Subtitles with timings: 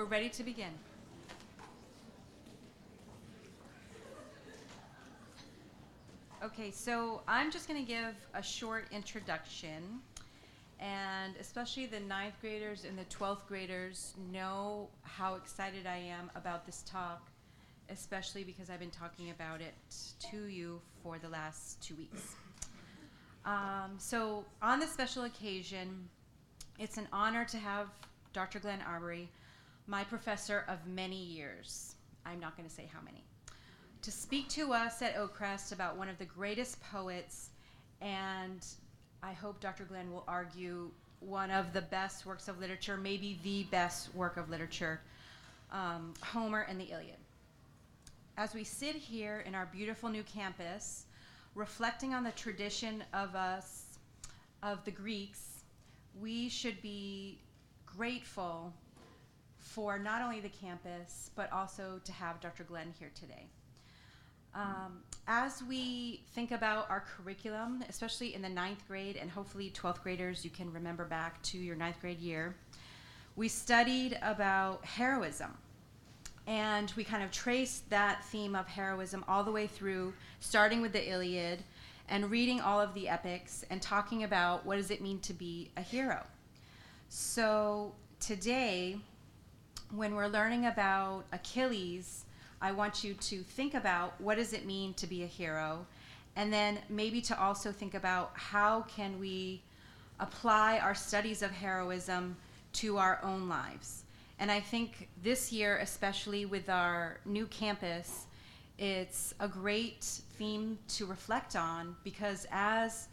[0.00, 0.72] we're ready to begin.
[6.42, 10.00] Okay, so I'm just going to give a short introduction,
[10.78, 16.64] and especially the ninth graders and the 12th graders know how excited I am about
[16.64, 17.28] this talk,
[17.90, 19.74] especially because I've been talking about it
[20.30, 22.36] to you for the last two weeks.
[23.44, 26.08] Um, so, on this special occasion,
[26.78, 27.88] it's an honor to have
[28.32, 28.60] Dr.
[28.60, 29.28] Glenn Arbery,
[29.90, 31.96] my professor of many years.
[32.24, 33.24] I'm not going to say how many
[34.02, 37.50] to speak to us at Oakcrest about one of the greatest poets,
[38.00, 38.64] and
[39.22, 39.84] I hope Dr.
[39.84, 40.90] Glenn will argue
[41.20, 45.00] one of the best works of literature, maybe the best work of literature,
[45.70, 47.18] um, Homer and the Iliad.
[48.38, 51.04] As we sit here in our beautiful new campus,
[51.54, 53.98] reflecting on the tradition of us,
[54.62, 55.64] of the Greeks,
[56.18, 57.38] we should be
[57.84, 58.72] grateful
[59.70, 62.64] for not only the campus, but also to have Dr.
[62.64, 63.46] Glenn here today.
[64.52, 70.02] Um, as we think about our curriculum, especially in the ninth grade, and hopefully 12th
[70.02, 72.56] graders, you can remember back to your ninth grade year,
[73.36, 75.56] we studied about heroism.
[76.48, 80.92] And we kind of traced that theme of heroism all the way through, starting with
[80.92, 81.62] the Iliad
[82.08, 85.70] and reading all of the epics and talking about what does it mean to be
[85.76, 86.24] a hero.
[87.08, 88.98] So today,
[89.94, 92.24] when we're learning about Achilles,
[92.60, 95.86] I want you to think about what does it mean to be a hero,
[96.36, 99.62] and then maybe to also think about how can we
[100.20, 102.36] apply our studies of heroism
[102.74, 104.04] to our own lives.
[104.38, 108.26] And I think this year, especially with our new campus,
[108.78, 110.04] it's a great
[110.38, 113.08] theme to reflect on because as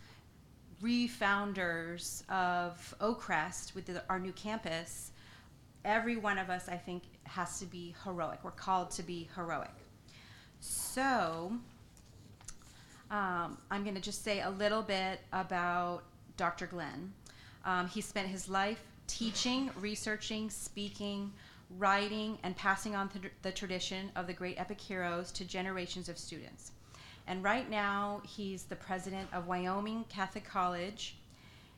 [0.82, 5.12] refounders of Oakcrest with the, our new campus,
[5.88, 8.40] every one of us, I think, has to be heroic.
[8.44, 9.74] We're called to be heroic.
[10.60, 11.54] So,
[13.10, 16.04] um, I'm going to just say a little bit about
[16.36, 16.68] Dr.
[16.68, 17.14] Glenn.
[17.66, 21.32] Um, he spent his life teaching, researching, speaking,
[21.78, 26.18] writing, and passing on th- the tradition of the great epic heroes to generations of
[26.18, 26.72] students.
[27.28, 31.17] And right now, he's the president of Wyoming Catholic College.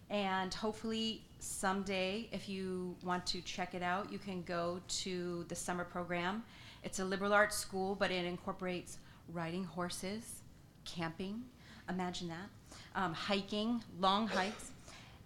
[0.09, 5.56] And hopefully, someday, if you want to check it out, you can go to the
[5.56, 6.44] summer program.
[6.84, 8.98] It's a liberal arts school, but it incorporates
[9.31, 10.42] riding horses,
[10.86, 11.44] camping,
[11.88, 12.50] imagine that,
[12.96, 14.72] um, hiking, long hikes.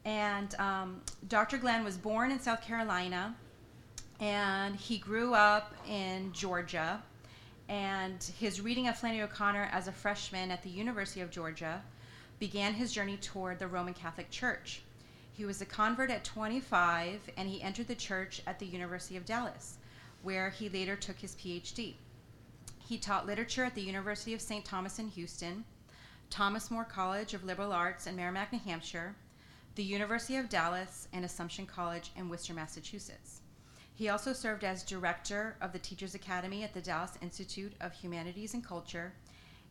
[0.06, 1.58] And um, Dr.
[1.58, 3.36] Glenn was born in South Carolina,
[4.20, 7.02] and he grew up in Georgia.
[7.70, 11.82] And his reading of Flannery O'Connor as a freshman at the University of Georgia
[12.40, 14.82] began his journey toward the Roman Catholic Church.
[15.32, 19.26] He was a convert at 25 and he entered the church at the University of
[19.26, 19.78] Dallas,
[20.22, 21.96] where he later took his PhD.
[22.86, 24.64] He taught literature at the University of St.
[24.64, 25.66] Thomas in Houston,
[26.30, 29.16] Thomas More College of Liberal Arts in Merrimack, New Hampshire,
[29.76, 33.42] the University of Dallas, and Assumption College in Worcester, Massachusetts.
[33.96, 38.54] He also served as director of the Teachers Academy at the Dallas Institute of Humanities
[38.54, 39.14] and Culture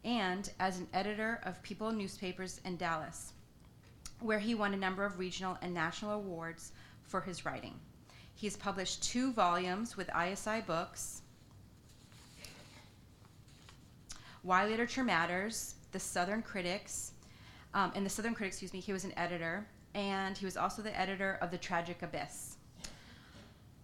[0.05, 3.33] and as an editor of People newspapers in Dallas
[4.23, 7.75] where he won a number of regional and national awards for his writing.
[8.35, 11.23] He's published two volumes with ISI Books
[14.43, 17.13] Why Literature Matters, The Southern Critics.
[17.75, 20.83] Um, in The Southern Critics, excuse me, he was an editor, and he was also
[20.83, 22.57] the editor of The Tragic Abyss.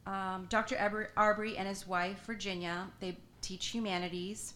[0.06, 0.77] Um, Dr.
[1.17, 4.55] Arbery and his wife, Virginia, they teach humanities.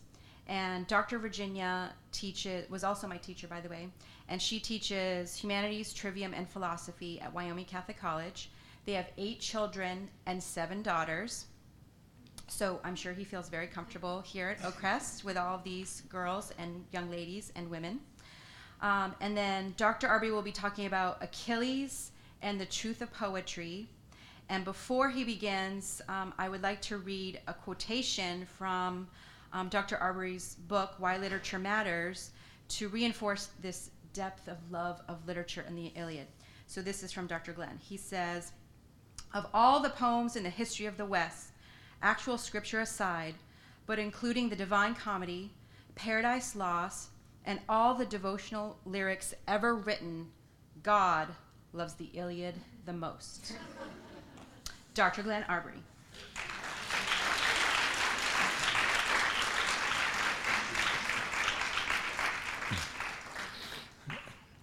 [0.49, 1.19] And Dr.
[1.19, 3.89] Virginia teaches was also my teacher, by the way
[4.29, 8.51] and she teaches humanities, trivium, and philosophy at Wyoming Catholic College.
[8.87, 11.47] They have eight children and seven daughters.
[12.49, 16.53] So I'm sure he feels very comfortable here at Oakcrest with all of these girls
[16.59, 18.01] and young ladies and women.
[18.81, 20.09] Um, and then Dr.
[20.09, 22.11] Arbery will be talking about Achilles
[22.43, 23.87] and the truth of poetry.
[24.49, 29.09] And before he begins, um, I would like to read a quotation from
[29.52, 29.96] um, Dr.
[29.99, 32.31] Arbery's book, Why Literature Matters,
[32.69, 36.26] to reinforce this depth of love of literature in the Iliad.
[36.66, 37.52] So this is from Dr.
[37.52, 37.78] Glenn.
[37.81, 38.52] He says,
[39.34, 41.50] Of all the poems in the history of the West,
[42.02, 43.34] actual scripture aside,
[43.87, 45.50] but including the Divine Comedy,
[45.94, 47.10] Paradise Lost,
[47.44, 50.28] and all the devotional lyrics ever written,
[50.82, 51.28] God
[51.72, 52.54] loves the Iliad
[52.87, 53.54] the most.
[54.94, 55.22] Dr.
[55.22, 55.82] Glenn Arbery.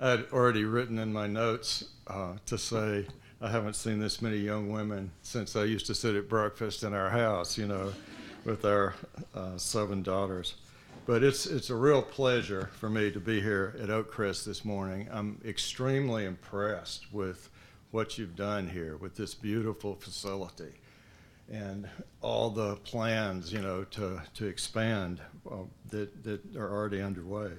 [0.01, 3.05] I'd already written in my notes uh, to say
[3.41, 6.93] I haven't seen this many young women since I used to sit at breakfast in
[6.93, 7.91] our house, you know,
[8.45, 8.95] with our
[9.35, 10.55] uh, seven daughters.
[11.05, 15.09] But it's, it's a real pleasure for me to be here at Oakcrest this morning.
[15.11, 17.49] I'm extremely impressed with
[17.91, 20.75] what you've done here with this beautiful facility
[21.51, 21.89] and
[22.21, 25.19] all the plans, you know, to, to expand
[25.51, 25.55] uh,
[25.89, 27.51] that, that are already underway.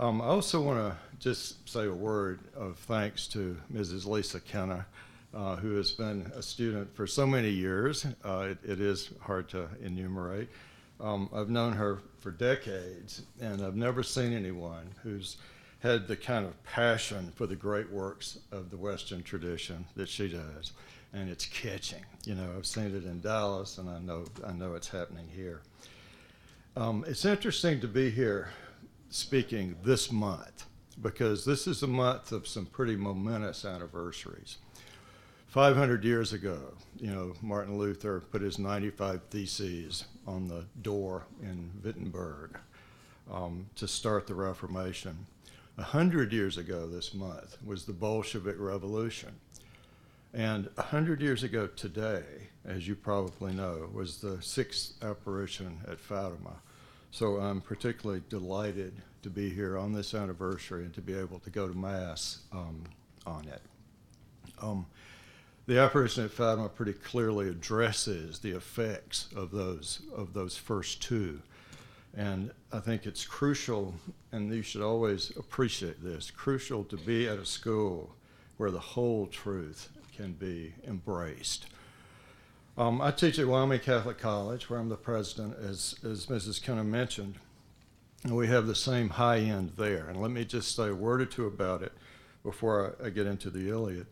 [0.00, 4.06] Um, I also want to just say a word of thanks to Mrs.
[4.06, 4.86] Lisa Kenna,
[5.34, 8.06] uh, who has been a student for so many years.
[8.24, 10.48] Uh, it, it is hard to enumerate.
[11.00, 15.36] Um, I've known her for decades, and I've never seen anyone who's
[15.80, 20.28] had the kind of passion for the great works of the Western tradition that she
[20.28, 20.72] does,
[21.12, 22.04] and it's catching.
[22.24, 25.62] You know, I've seen it in Dallas, and I know I know it's happening here.
[26.76, 28.50] Um, it's interesting to be here
[29.10, 30.66] speaking this month
[31.00, 34.58] because this is a month of some pretty momentous anniversaries.
[35.46, 41.70] 500 years ago, you know, Martin Luther put his 95 Theses on the door in
[41.82, 42.58] Wittenberg
[43.32, 45.26] um, to start the Reformation.
[45.78, 49.36] A hundred years ago this month was the Bolshevik Revolution.
[50.34, 52.24] And a hundred years ago today,
[52.66, 56.56] as you probably know, was the sixth apparition at Fatima.
[57.10, 61.50] So I'm particularly delighted to be here on this anniversary and to be able to
[61.50, 62.84] go to Mass um,
[63.26, 63.62] on it.
[64.60, 64.86] Um,
[65.66, 71.42] the apparition at Fatima pretty clearly addresses the effects of those of those first two,
[72.16, 73.94] and I think it's crucial,
[74.32, 76.30] and you should always appreciate this.
[76.30, 78.16] Crucial to be at a school
[78.56, 81.66] where the whole truth can be embraced.
[82.78, 86.62] Um, I teach at Wyoming Catholic College, where I'm the president, as, as Mrs.
[86.62, 87.34] Kenna mentioned,
[88.22, 90.06] and we have the same high end there.
[90.06, 91.90] And let me just say a word or two about it
[92.44, 94.06] before I, I get into the Iliad.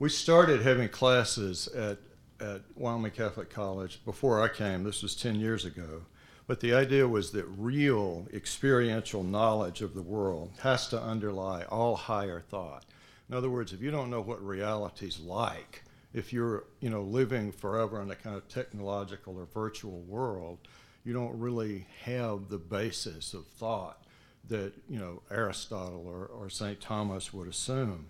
[0.00, 1.98] We started having classes at,
[2.40, 4.82] at Wyoming Catholic College before I came.
[4.82, 6.02] This was 10 years ago.
[6.48, 11.94] But the idea was that real experiential knowledge of the world has to underlie all
[11.94, 12.84] higher thought.
[13.28, 17.52] In other words, if you don't know what reality's like, if you're you know living
[17.52, 20.58] forever in a kind of technological or virtual world,
[21.04, 24.02] you don't really have the basis of thought
[24.48, 26.80] that you know Aristotle or, or St.
[26.80, 28.06] Thomas would assume.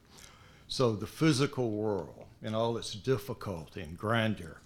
[0.68, 4.60] So the physical world and all its difficulty and grandeur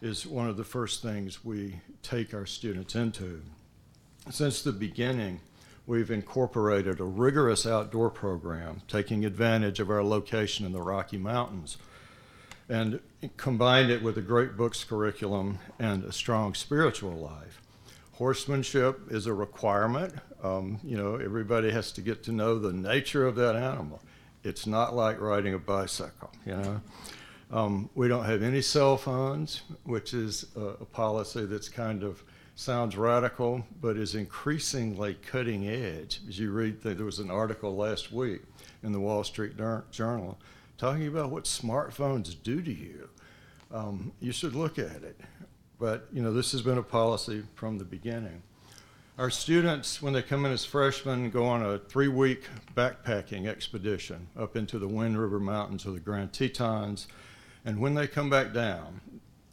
[0.00, 3.42] is one of the first things we take our students into.
[4.30, 5.40] Since the beginning,
[5.86, 11.76] we've incorporated a rigorous outdoor program, taking advantage of our location in the Rocky Mountains,
[12.70, 13.00] and
[13.36, 17.60] combined it with a great books curriculum and a strong spiritual life.
[18.12, 20.14] Horsemanship is a requirement.
[20.42, 24.00] Um, you know, everybody has to get to know the nature of that animal.
[24.44, 26.80] It's not like riding a bicycle, you know.
[27.50, 32.22] Um, we don't have any cell phones, which is a, a policy that's kind of
[32.54, 36.20] sounds radical, but is increasingly cutting edge.
[36.28, 38.42] As you read, there was an article last week
[38.84, 39.54] in the Wall Street
[39.90, 40.38] Journal
[40.80, 43.06] talking about what smartphones do to you.
[43.70, 45.20] Um, you should look at it.
[45.78, 48.42] But you know, this has been a policy from the beginning.
[49.18, 52.44] Our students, when they come in as freshmen, go on a three-week
[52.74, 57.08] backpacking expedition up into the Wind River Mountains or the Grand Tetons.
[57.66, 59.02] And when they come back down,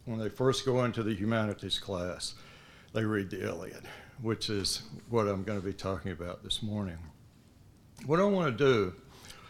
[0.06, 2.35] when they first go into the humanities class,
[2.94, 3.83] they read the Iliad,
[4.21, 6.97] which is what I'm going to be talking about this morning.
[8.06, 8.94] What I want to do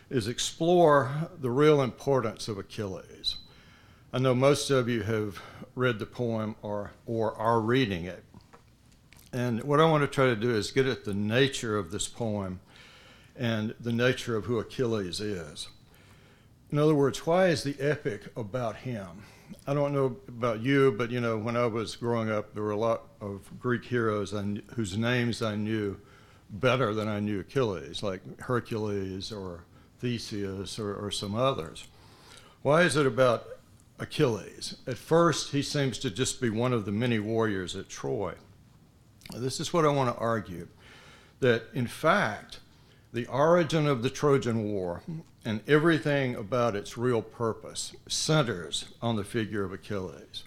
[0.10, 3.38] is explore the real importance of Achilles.
[4.14, 5.42] I know most of you have
[5.76, 8.24] read the poem or, or are reading it.
[9.34, 12.08] And what I want to try to do is get at the nature of this
[12.08, 12.62] poem
[13.36, 15.68] and the nature of who Achilles is.
[16.72, 19.24] In other words, why is the epic about him?
[19.66, 22.72] I don't know about you, but you know, when I was growing up, there were
[22.72, 24.34] a lot of Greek heroes
[24.76, 26.00] whose names I knew
[26.50, 29.66] better than I knew Achilles, like Hercules or
[30.00, 31.88] Theseus or, or some others.
[32.62, 33.48] Why is it about
[34.00, 34.76] Achilles?
[34.86, 38.34] At first, he seems to just be one of the many warriors at Troy.
[39.36, 40.68] This is what I want to argue
[41.40, 42.60] that, in fact,
[43.14, 45.02] the origin of the Trojan War
[45.46, 50.44] and everything about its real purpose centers on the figure of Achilles,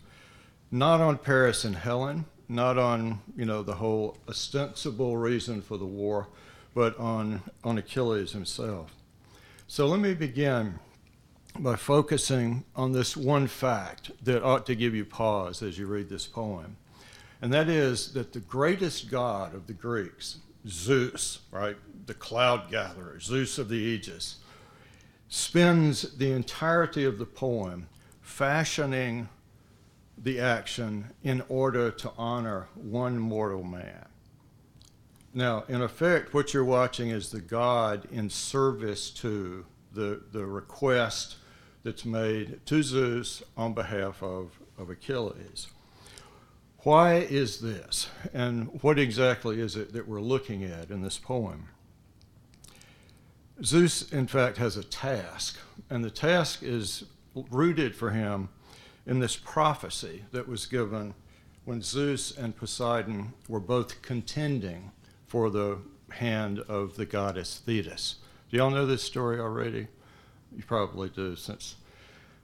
[0.71, 5.87] not on Paris and Helen, not on you know the whole ostensible reason for the
[5.87, 6.29] war,
[6.75, 8.95] but on on Achilles himself.
[9.73, 10.81] So let me begin
[11.57, 16.09] by focusing on this one fact that ought to give you pause as you read
[16.09, 16.77] this poem,
[17.41, 23.21] and that is that the greatest god of the Greeks, Zeus, right, the cloud gatherer,
[23.21, 24.39] Zeus of the Aegis
[25.29, 27.87] spends the entirety of the poem
[28.23, 29.29] fashioning
[30.19, 34.10] the action in order to honor one mortal man.
[35.33, 41.37] Now, in effect, what you're watching is the God in service to the, the request
[41.85, 45.69] that's made to Zeus on behalf of, of Achilles.
[46.79, 48.09] Why is this?
[48.35, 51.69] And what exactly is it that we're looking at in this poem?
[53.63, 55.59] Zeus, in fact, has a task,
[55.91, 58.49] and the task is rooted for him
[59.07, 61.15] in this prophecy that was given
[61.65, 64.91] when Zeus and Poseidon were both contending
[65.31, 65.79] for the
[66.11, 68.17] hand of the goddess Thetis.
[68.51, 69.87] Do y'all know this story already?
[70.57, 71.77] You probably do, since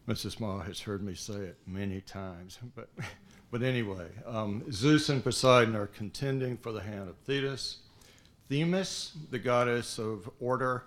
[0.06, 0.38] Mrs.
[0.38, 2.60] Ma has heard me say it many times.
[2.76, 2.88] But,
[3.50, 7.78] but anyway, um, Zeus and Poseidon are contending for the hand of Thetis.
[8.48, 10.84] Themis, the goddess of order,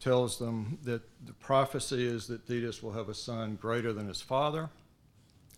[0.00, 4.22] tells them that the prophecy is that Thetis will have a son greater than his
[4.22, 4.70] father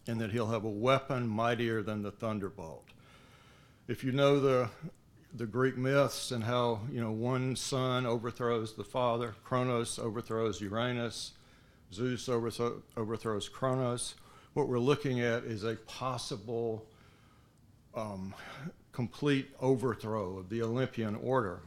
[0.09, 2.89] and that he'll have a weapon mightier than the thunderbolt.
[3.87, 4.69] If you know the
[5.35, 11.33] the Greek myths and how you know one son overthrows the father, Kronos overthrows Uranus,
[11.93, 14.15] Zeus overthrow, overthrows Kronos.
[14.55, 16.87] What we're looking at is a possible
[17.95, 18.35] um,
[18.93, 21.61] complete overthrow of the Olympian order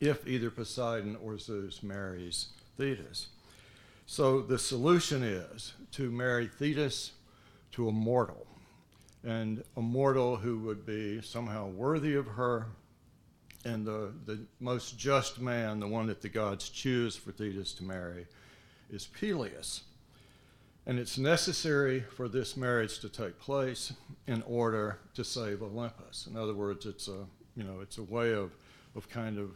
[0.00, 3.28] if either Poseidon or Zeus marries Thetis.
[4.04, 7.12] So the solution is to marry Thetis
[7.72, 8.46] to a mortal,
[9.26, 12.68] and a mortal who would be somehow worthy of her,
[13.64, 17.84] and the, the most just man, the one that the gods choose for Thetis to
[17.84, 18.26] marry,
[18.88, 19.82] is Peleus.
[20.86, 23.92] And it's necessary for this marriage to take place
[24.28, 26.28] in order to save Olympus.
[26.30, 28.52] In other words, it's a, you know, it's a way of,
[28.94, 29.50] of kind of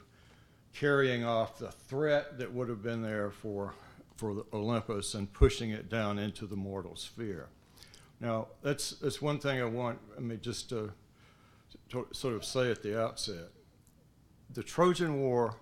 [0.75, 3.75] carrying off the threat that would have been there for,
[4.17, 7.49] for Olympus and pushing it down into the mortal sphere.
[8.21, 10.93] Now, that's, that's one thing I want, I mean, just to,
[11.91, 13.49] to sort of say at the outset.
[14.53, 15.57] The Trojan War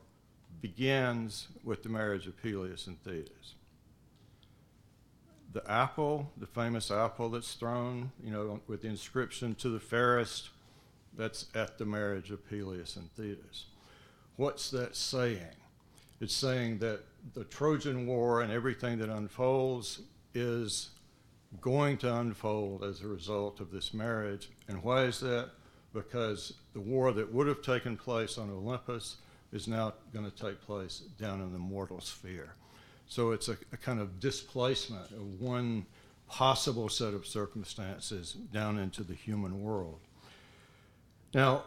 [0.60, 3.54] begins with the marriage of Peleus and Thetis.
[5.52, 10.50] The apple, the famous apple that's thrown, you know, with the inscription to the fairest,
[11.16, 13.66] that's at the marriage of Peleus and Thetis.
[14.36, 15.56] What's that saying?
[16.20, 17.00] It's saying that
[17.34, 20.00] the Trojan War and everything that unfolds
[20.34, 20.90] is
[21.60, 24.50] going to unfold as a result of this marriage.
[24.68, 25.50] And why is that?
[25.92, 29.16] Because the war that would have taken place on Olympus
[29.52, 32.54] is now going to take place down in the mortal sphere.
[33.06, 35.86] So it's a, a kind of displacement of one
[36.28, 40.00] possible set of circumstances down into the human world.
[41.32, 41.64] Now,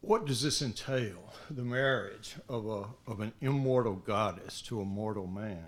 [0.00, 1.34] what does this entail?
[1.50, 5.64] The marriage of, a, of an immortal goddess to a mortal man.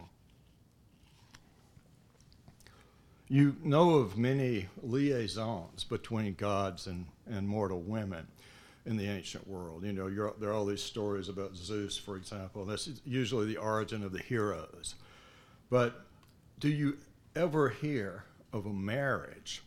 [3.30, 8.26] You know of many liaisons between gods and, and mortal women
[8.86, 9.84] in the ancient world.
[9.84, 12.64] You know, there are all these stories about Zeus, for example.
[12.64, 14.94] That's usually the origin of the heroes.
[15.68, 16.06] But
[16.58, 16.96] do you
[17.36, 19.62] ever hear of a marriage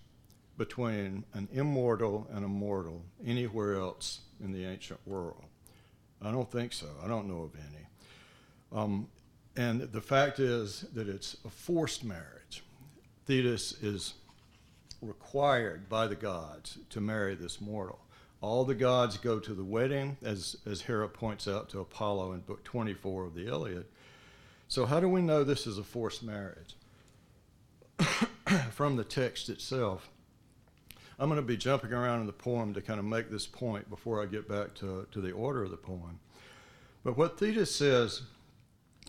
[0.58, 5.44] between an immortal and a mortal anywhere else in the ancient world?
[6.20, 6.88] I don't think so.
[7.04, 7.86] I don't know of any.
[8.72, 9.08] Um,
[9.56, 12.41] and the fact is that it's a forced marriage.
[13.32, 14.16] Thetis is
[15.02, 18.00] required by the gods to marry this mortal.
[18.42, 22.42] All the gods go to the wedding, as, as Hera points out to Apollo in
[22.42, 23.86] book 24 of the Iliad.
[24.68, 26.76] So, how do we know this is a forced marriage?
[28.72, 30.10] From the text itself.
[31.18, 33.90] I'm going to be jumping around in the poem to kind of make this point
[33.90, 36.20] before I get back to, to the order of the poem.
[37.06, 38.24] But what Thetis says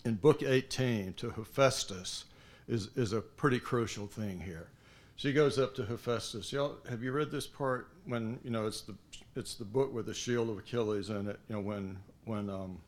[0.04, 2.26] in Book 18 to Hephaestus
[2.68, 4.68] is, is a pretty crucial thing here.
[5.16, 6.52] She goes up to Hephaestus.
[6.52, 8.94] Y'all, have you read this part when you know it's the
[9.36, 11.38] it's the book with the shield of Achilles in it?
[11.48, 12.78] You know when when um,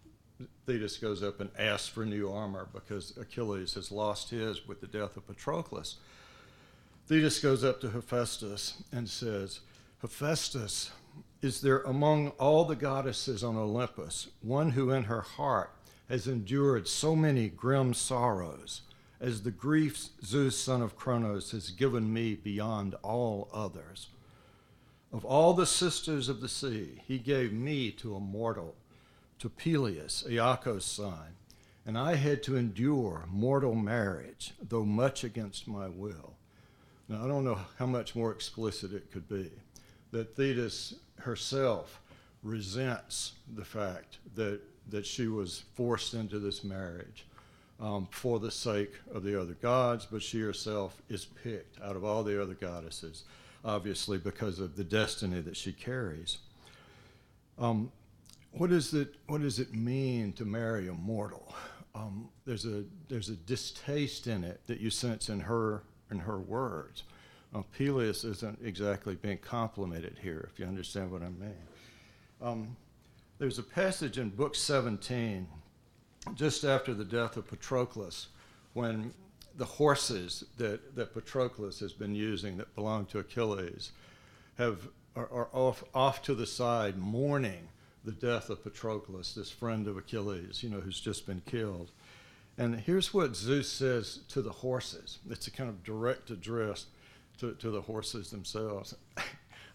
[0.67, 4.87] Thetis goes up and asks for new armor because Achilles has lost his with the
[4.87, 5.97] death of Patroclus.
[7.07, 9.61] Thetis goes up to Hephaestus and says,
[10.01, 10.91] Hephaestus,
[11.43, 15.71] is there among all the goddesses on Olympus one who in her heart
[16.09, 18.83] has endured so many grim sorrows
[19.21, 24.09] as the griefs Zeus, son of Cronos, has given me beyond all others?
[25.13, 28.75] Of all the sisters of the sea, he gave me to a mortal,
[29.39, 31.37] to Peleus, Aeacus' son,
[31.87, 36.35] and I had to endure mortal marriage, though much against my will.
[37.09, 39.51] Now, I don't know how much more explicit it could be
[40.11, 42.01] that Thetis herself
[42.43, 47.27] resents the fact that, that she was forced into this marriage.
[47.85, 52.05] Um, for the sake of the other gods, but she herself is picked out of
[52.05, 53.25] all the other goddesses,
[53.63, 56.39] obviously because of the destiny that she carries.
[57.59, 57.93] Um,
[58.53, 61.55] what, is it, what does it mean to marry a mortal?
[61.95, 66.39] Um, there's, a, there's a distaste in it that you sense in her, in her
[66.39, 67.03] words.
[67.55, 71.69] Uh, Peleus isn't exactly being complimented here, if you understand what I mean.
[72.41, 72.77] Um,
[73.39, 75.47] there's a passage in Book 17
[76.35, 78.27] just after the death of Patroclus,
[78.73, 79.13] when
[79.57, 83.93] the horses that, that Patroclus has been using that belong to Achilles
[84.59, 87.69] have, are, are off, off to the side mourning
[88.05, 91.91] the death of Patroclus, this friend of Achilles, you know, who's just been killed.
[92.59, 95.19] And here's what Zeus says to the horses.
[95.29, 96.87] It's a kind of direct address
[97.39, 98.95] to, to the horses themselves.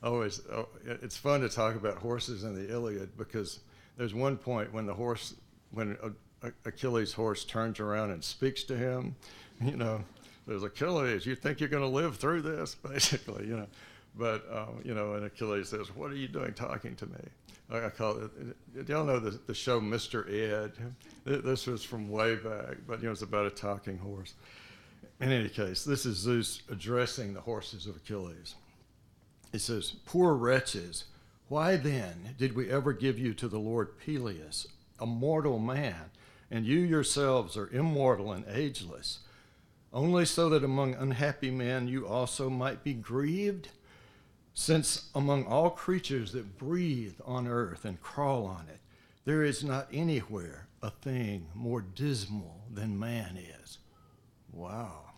[0.02, 3.60] Oh, Always, oh, it's fun to talk about horses in the Iliad because
[3.98, 5.36] there's one point when the horse,
[5.72, 6.12] when uh,
[6.66, 9.16] Achilles' horse turns around and speaks to him.
[9.62, 10.04] You know,
[10.48, 11.26] there's Achilles.
[11.26, 13.48] You think you're going to live through this, basically.
[13.48, 13.68] You know,
[14.16, 17.20] but um, you know, and Achilles says, "What are you doing talking to me?"
[17.72, 18.90] I call it.
[18.90, 20.28] Y'all know the, the show Mr.
[20.28, 20.72] Ed?
[21.24, 24.34] This was from way back, but you know, it's about a talking horse.
[25.20, 28.56] In any case, this is Zeus addressing the horses of Achilles.
[29.52, 31.06] He says, "Poor wretches."
[31.50, 34.68] Why then did we ever give you to the Lord Peleus,
[35.00, 36.12] a mortal man,
[36.52, 39.20] and you yourselves are immortal and ageless,
[39.92, 43.70] only so that among unhappy men you also might be grieved?
[44.54, 48.80] Since among all creatures that breathe on earth and crawl on it,
[49.26, 53.78] there is not anywhere a thing more dismal than man is.
[54.52, 55.12] Wow.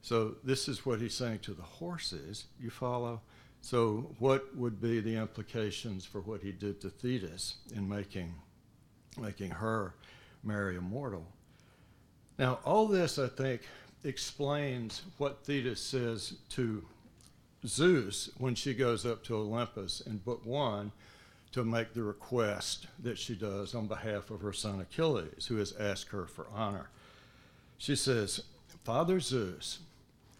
[0.00, 2.46] So, this is what he's saying to the horses.
[2.60, 3.20] You follow?
[3.60, 8.34] So, what would be the implications for what he did to Thetis in making,
[9.20, 9.94] making her
[10.42, 11.26] marry a mortal.
[12.38, 13.62] Now, all this, I think,
[14.04, 16.84] explains what Thetis says to
[17.66, 20.92] Zeus when she goes up to Olympus in Book One
[21.52, 25.74] to make the request that she does on behalf of her son Achilles, who has
[25.78, 26.88] asked her for honor.
[27.78, 28.42] She says,
[28.84, 29.80] Father Zeus,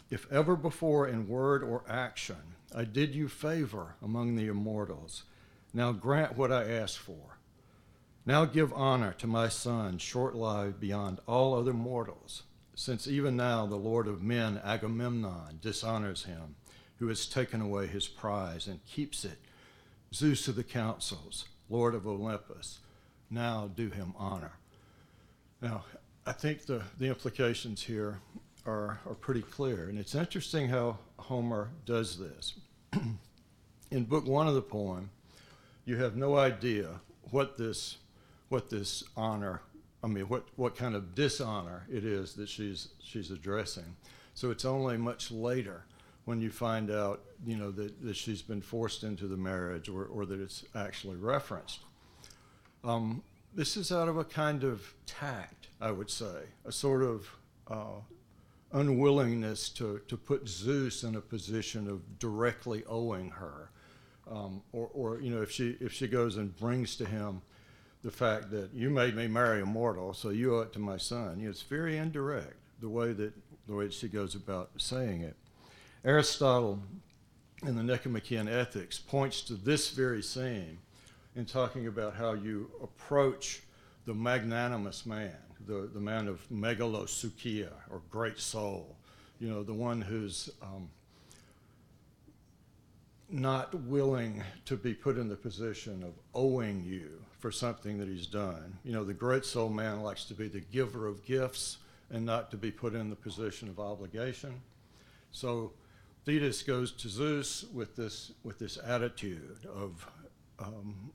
[0.09, 2.35] if ever before in word or action
[2.75, 5.23] I did you favor among the immortals,
[5.73, 7.37] now grant what I ask for
[8.25, 12.43] now give honor to my son, short lived beyond all other mortals,
[12.75, 16.55] since even now the Lord of men, Agamemnon, dishonors him,
[16.99, 19.39] who has taken away his prize and keeps it.
[20.13, 22.79] Zeus of the councils, Lord of Olympus,
[23.29, 24.53] now do him honor.
[25.61, 25.83] Now,
[26.25, 28.19] I think the, the implications here
[28.65, 32.53] are, are pretty clear, and it's interesting how Homer does this.
[33.91, 35.09] In book one of the poem,
[35.85, 37.97] you have no idea what this
[38.49, 39.61] what this honor,
[40.03, 43.95] I mean, what, what kind of dishonor it is that she's, she's addressing.
[44.33, 45.85] So it's only much later
[46.25, 50.05] when you find out, you know, that, that she's been forced into the marriage or,
[50.05, 51.81] or that it's actually referenced.
[52.83, 57.29] Um, this is out of a kind of tact, I would say, a sort of
[57.67, 58.01] uh,
[58.71, 63.69] unwillingness to, to put Zeus in a position of directly owing her.
[64.29, 67.41] Um, or, or, you know, if she, if she goes and brings to him
[68.03, 70.97] the fact that you made me marry a mortal, so you owe it to my
[70.97, 71.41] son.
[71.41, 73.33] It's very indirect the way that
[73.67, 75.37] the way she goes about saying it.
[76.03, 76.79] Aristotle,
[77.65, 80.79] in the Nicomachean Ethics, points to this very scene
[81.37, 83.61] in talking about how you approach
[84.05, 88.97] the magnanimous man, the, the man of megalopsychia, or great soul,
[89.39, 90.89] you know, the one who's um,
[93.29, 98.25] not willing to be put in the position of owing you for something that he's
[98.25, 98.77] done.
[98.85, 101.75] You know, the great soul man likes to be the giver of gifts
[102.09, 104.61] and not to be put in the position of obligation.
[105.33, 105.73] So
[106.23, 110.09] Thetis goes to Zeus with this, with this attitude of
[110.57, 111.11] um,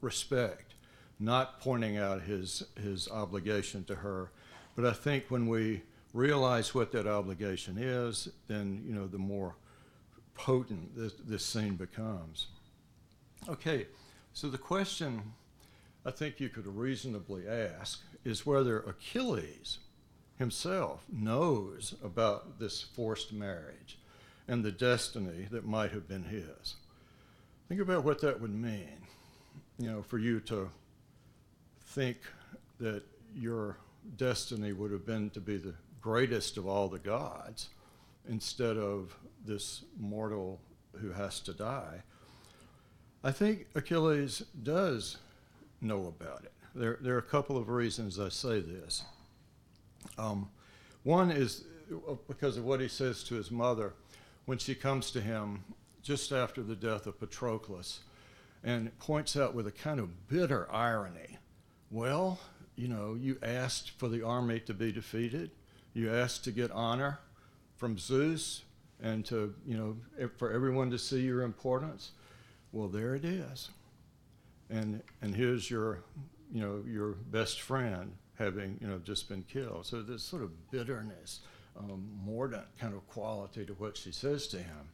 [0.00, 0.74] respect,
[1.20, 4.32] not pointing out his, his obligation to her.
[4.74, 5.82] But I think when we
[6.12, 9.54] realize what that obligation is, then, you know, the more
[10.34, 12.48] potent this, this scene becomes.
[13.48, 13.86] Okay,
[14.32, 15.34] so the question
[16.04, 19.78] I think you could reasonably ask is whether Achilles
[20.38, 23.98] himself knows about this forced marriage
[24.48, 26.74] and the destiny that might have been his.
[27.68, 29.06] Think about what that would mean,
[29.78, 30.68] you know, for you to
[31.80, 32.18] think
[32.80, 33.02] that
[33.34, 33.76] your
[34.16, 37.68] destiny would have been to be the greatest of all the gods
[38.28, 40.60] instead of this mortal
[41.00, 42.02] who has to die.
[43.24, 45.18] I think Achilles does
[45.80, 46.52] know about it.
[46.74, 49.02] There, there are a couple of reasons I say this.
[50.18, 50.50] Um,
[51.04, 53.94] one is uh, because of what he says to his mother
[54.46, 55.64] when she comes to him
[56.02, 58.00] just after the death of Patroclus
[58.64, 61.38] and points out with a kind of bitter irony
[61.92, 62.40] well,
[62.74, 65.50] you know, you asked for the army to be defeated,
[65.92, 67.18] you asked to get honor
[67.76, 68.62] from Zeus
[69.00, 72.12] and to, you know, for everyone to see your importance.
[72.72, 73.68] Well, there it is.
[74.70, 76.00] And, and here's your,
[76.52, 79.86] you know, your best friend having, you know, just been killed.
[79.86, 81.40] So there's sort of bitterness,
[81.78, 84.88] um, mordant kind of quality to what she says to him.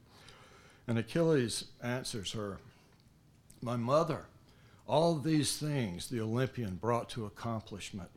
[0.88, 2.58] And Achilles answers her,
[3.62, 4.24] My mother,
[4.86, 8.10] all these things the Olympian brought to accomplishment.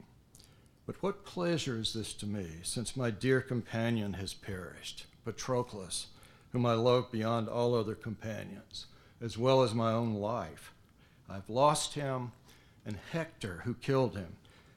[0.87, 6.07] But what pleasure is this to me, since my dear companion has perished, Patroclus,
[6.51, 8.87] whom I love beyond all other companions,
[9.21, 10.73] as well as my own life?
[11.29, 12.31] I've lost him,
[12.85, 14.35] and Hector, who killed him,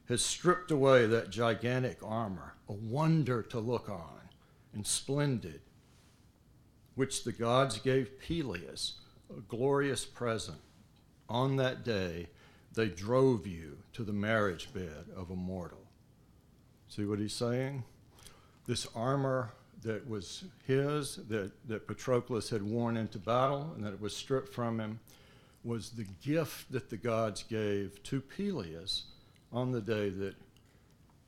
[0.09, 4.29] has stripped away that gigantic armor, a wonder to look on,
[4.75, 5.61] and splendid,
[6.95, 8.95] which the gods gave Peleus,
[9.31, 10.59] a glorious present.
[11.29, 12.29] On that day,
[12.75, 15.79] they drove you to the marriage bed of a mortal.
[16.89, 17.85] See what he's saying?
[18.67, 19.53] This armor
[19.85, 24.53] that was his, that, that Patroclus had worn into battle, and that it was stripped
[24.53, 24.99] from him,
[25.63, 29.05] was the gift that the gods gave to Peleus
[29.53, 30.35] on the day that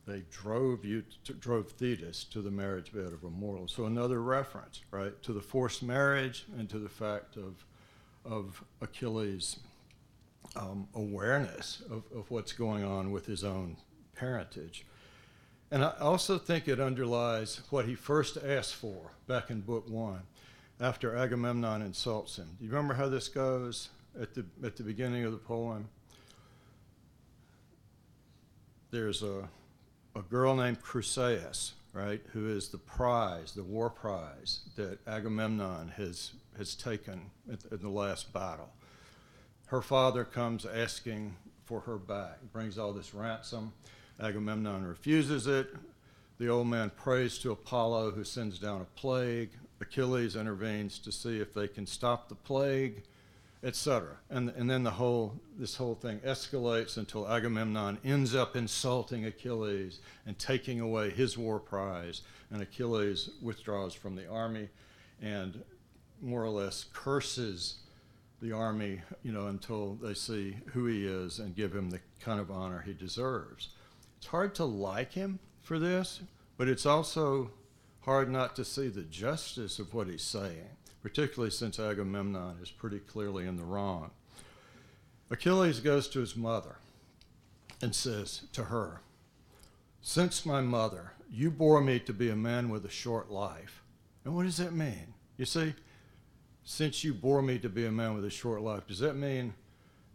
[0.07, 3.69] they drove you to, drove Thetis to the marriage bed of a mortal.
[3.69, 7.64] So another reference, right, to the forced marriage and to the fact of
[8.27, 9.59] of Achilles'
[10.57, 13.77] um, awareness of, of what's going on with his own
[14.16, 14.85] parentage.
[15.71, 20.23] And I also think it underlies what he first asked for back in book one
[20.81, 22.49] after Agamemnon insults him.
[22.59, 23.89] Do you remember how this goes
[24.21, 25.89] at the, at the beginning of the poem?
[28.91, 29.49] there's a,
[30.15, 36.33] a girl named Chryseis, right, who is the prize, the war prize that Agamemnon has,
[36.57, 38.71] has taken in the last battle.
[39.67, 43.73] Her father comes asking for her back, brings all this ransom.
[44.21, 45.75] Agamemnon refuses it.
[46.39, 49.51] The old man prays to Apollo, who sends down a plague.
[49.81, 53.03] Achilles intervenes to see if they can stop the plague
[53.67, 54.17] etc.
[54.31, 59.99] And, and then the whole, this whole thing escalates until Agamemnon ends up insulting Achilles
[60.25, 62.23] and taking away his war prize.
[62.51, 64.69] And Achilles withdraws from the army
[65.21, 65.63] and
[66.23, 67.77] more or less curses
[68.41, 72.39] the army, you know, until they see who he is and give him the kind
[72.39, 73.71] of honor he deserves.
[74.27, 76.19] It's hard to like him for this,
[76.57, 77.53] but it's also
[78.01, 80.67] hard not to see the justice of what he's saying
[81.01, 84.11] particularly since Agamemnon is pretty clearly in the wrong.
[85.31, 86.75] Achilles goes to his mother
[87.81, 89.03] and says to her,
[90.03, 93.85] Since my mother, you bore me to be a man with a short life.
[94.25, 95.15] And what does that mean?
[95.37, 95.73] You see,
[96.65, 99.55] since you bore me to be a man with a short life, does that mean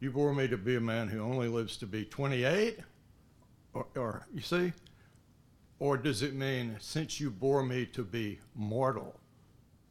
[0.02, 2.80] you bore me to be a man who only lives to be 28?
[3.74, 4.74] Or, or you see?
[5.80, 9.20] Or does it mean since you bore me to be mortal,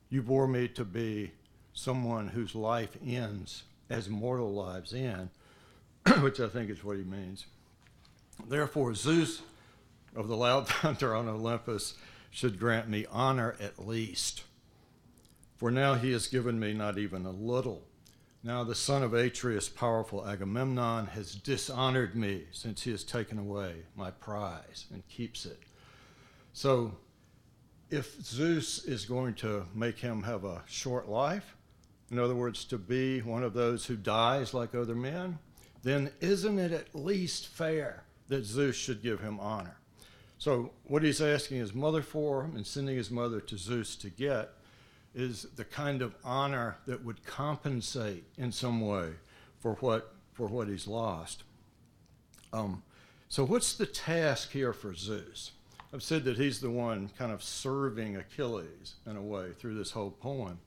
[0.08, 1.32] you bore me to be
[1.72, 5.30] someone whose life ends as mortal lives end,
[6.20, 7.46] which I think is what he means.
[8.48, 9.42] Therefore, Zeus
[10.14, 11.94] of the loud thunder on Olympus
[12.30, 14.44] should grant me honor at least.
[15.56, 17.82] For now he has given me not even a little.
[18.42, 23.83] Now the son of Atreus, powerful Agamemnon, has dishonored me since he has taken away
[23.94, 25.61] my prize and keeps it.
[26.55, 26.96] So
[27.90, 31.55] if Zeus is going to make him have a short life,
[32.11, 35.38] in other words, to be one of those who dies like other men,
[35.83, 39.76] then isn't it at least fair that Zeus should give him honor?
[40.38, 44.55] So, what he's asking his mother for and sending his mother to Zeus to get
[45.14, 49.11] is the kind of honor that would compensate in some way
[49.59, 51.42] for what, for what he's lost.
[52.53, 52.83] Um,
[53.29, 55.53] so, what's the task here for Zeus?
[55.92, 59.90] I've said that he's the one kind of serving Achilles in a way through this
[59.90, 60.59] whole poem.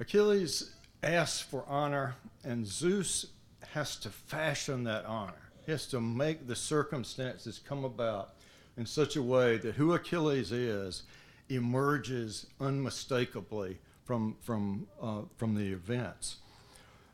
[0.00, 3.26] Achilles asks for honor, and Zeus
[3.68, 5.32] has to fashion that honor.
[5.66, 8.34] He has to make the circumstances come about
[8.76, 11.04] in such a way that who Achilles is
[11.48, 16.36] emerges unmistakably from, from, uh, from the events.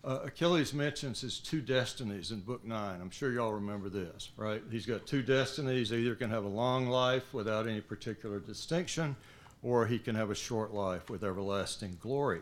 [0.02, 3.00] Uh, Achilles mentions his two destinies in Book 9.
[3.00, 4.62] I'm sure y'all remember this, right?
[4.70, 5.92] He's got two destinies.
[5.92, 9.14] Either can have a long life without any particular distinction,
[9.62, 12.40] or he can have a short life with everlasting glory.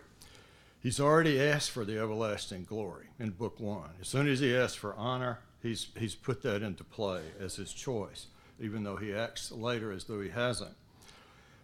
[0.81, 3.89] He's already asked for the everlasting glory in Book 1.
[4.01, 7.73] As soon as he asks for honor, he's, he's put that into play as his
[7.73, 8.27] choice.
[8.61, 10.75] even though he acts later as though he hasn't.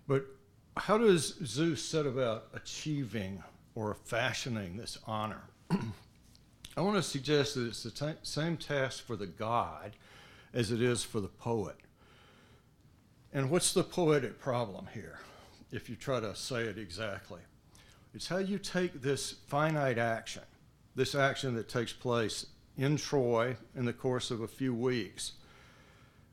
[0.07, 0.27] But
[0.77, 3.43] how does Zeus set about achieving
[3.75, 5.43] or fashioning this honor?
[6.77, 9.93] I want to suggest that it's the t- same task for the god
[10.53, 11.77] as it is for the poet.
[13.33, 15.19] And what's the poetic problem here,
[15.73, 17.41] if you try to say it exactly?
[18.15, 20.45] It's how you take this finite action,
[20.95, 25.33] this action that takes place in Troy in the course of a few weeks,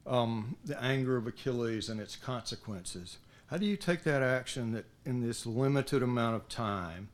[0.05, 3.17] um, the anger of Achilles and its consequences.
[3.52, 7.10] How do you take that action that in this limited amount of time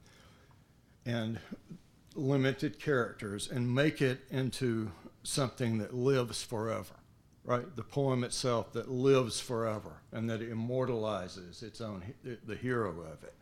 [1.04, 1.40] and
[2.14, 4.92] limited characters and make it into
[5.24, 6.94] something that lives forever?
[7.44, 7.76] right?
[7.76, 13.34] The poem itself that lives forever and that immortalizes its own, the hero of it.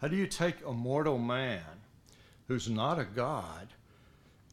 [0.00, 1.64] How do you take a mortal man
[2.46, 3.68] who's not a god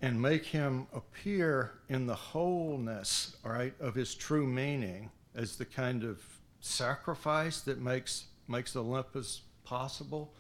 [0.02, 6.04] and make him appear in the wholeness, right, of his true meaning as the kind
[6.04, 6.20] of
[6.64, 10.34] sacrifice that makes, makes Olympus possible?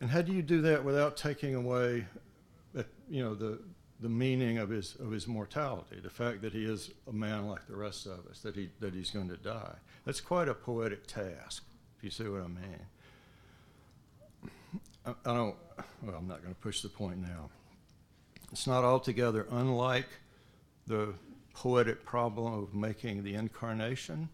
[0.00, 2.06] And how do you do that without taking away,
[2.76, 3.60] uh, you know, the,
[4.00, 7.66] the meaning of his of his mortality, the fact that he is a man like
[7.66, 9.74] the rest of us, that he that he's going to die.
[10.06, 11.64] That's quite a poetic task,
[11.98, 12.86] if you see what I mean.
[15.04, 15.54] I, I don't.
[16.02, 17.50] Well, I'm not going to push the point now.
[18.52, 20.08] It's not altogether unlike
[20.86, 21.14] the
[21.52, 24.30] poetic problem of making the incarnation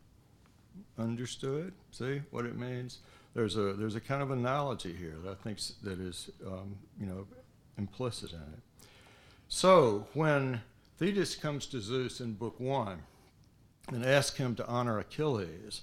[0.99, 1.73] understood.
[1.91, 2.99] See what it means?
[3.35, 7.07] There's a there's a kind of analogy here that I think that is um, you
[7.07, 7.27] know
[7.79, 8.89] implicit in it.
[9.49, 10.63] So when
[10.99, 13.03] Thetis comes to Zeus in Book One
[13.93, 15.83] and asks him to honor Achilles,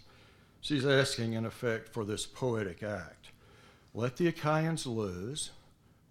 [0.59, 3.29] she's asking, in effect, for this poetic act.
[3.93, 5.51] Let the Achaeans lose,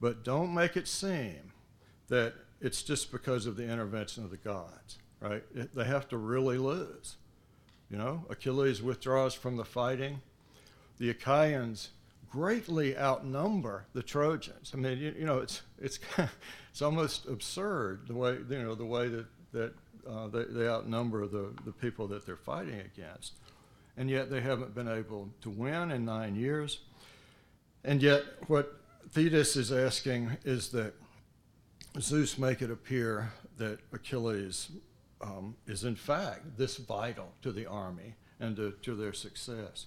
[0.00, 1.52] but don't make it seem
[2.08, 5.42] that it's just because of the intervention of the gods, right?
[5.54, 7.16] It, they have to really lose.
[7.92, 10.22] You know, Achilles withdraws from the fighting.
[10.98, 11.90] The Achaeans
[12.30, 14.72] greatly outnumber the Trojans.
[14.72, 15.98] I mean, you, you know, it's it's
[16.70, 19.74] it's almost absurd the way you know the way that that
[20.08, 23.34] uh, they, they outnumber the the people that they're fighting against,
[23.98, 26.80] and yet they haven't been able to win in nine years.
[27.84, 28.74] And yet, what
[29.10, 30.94] Thetis is asking is that
[32.00, 34.70] Zeus make it appear that Achilles
[35.22, 39.86] um, is in fact this vital to the army and to, to their success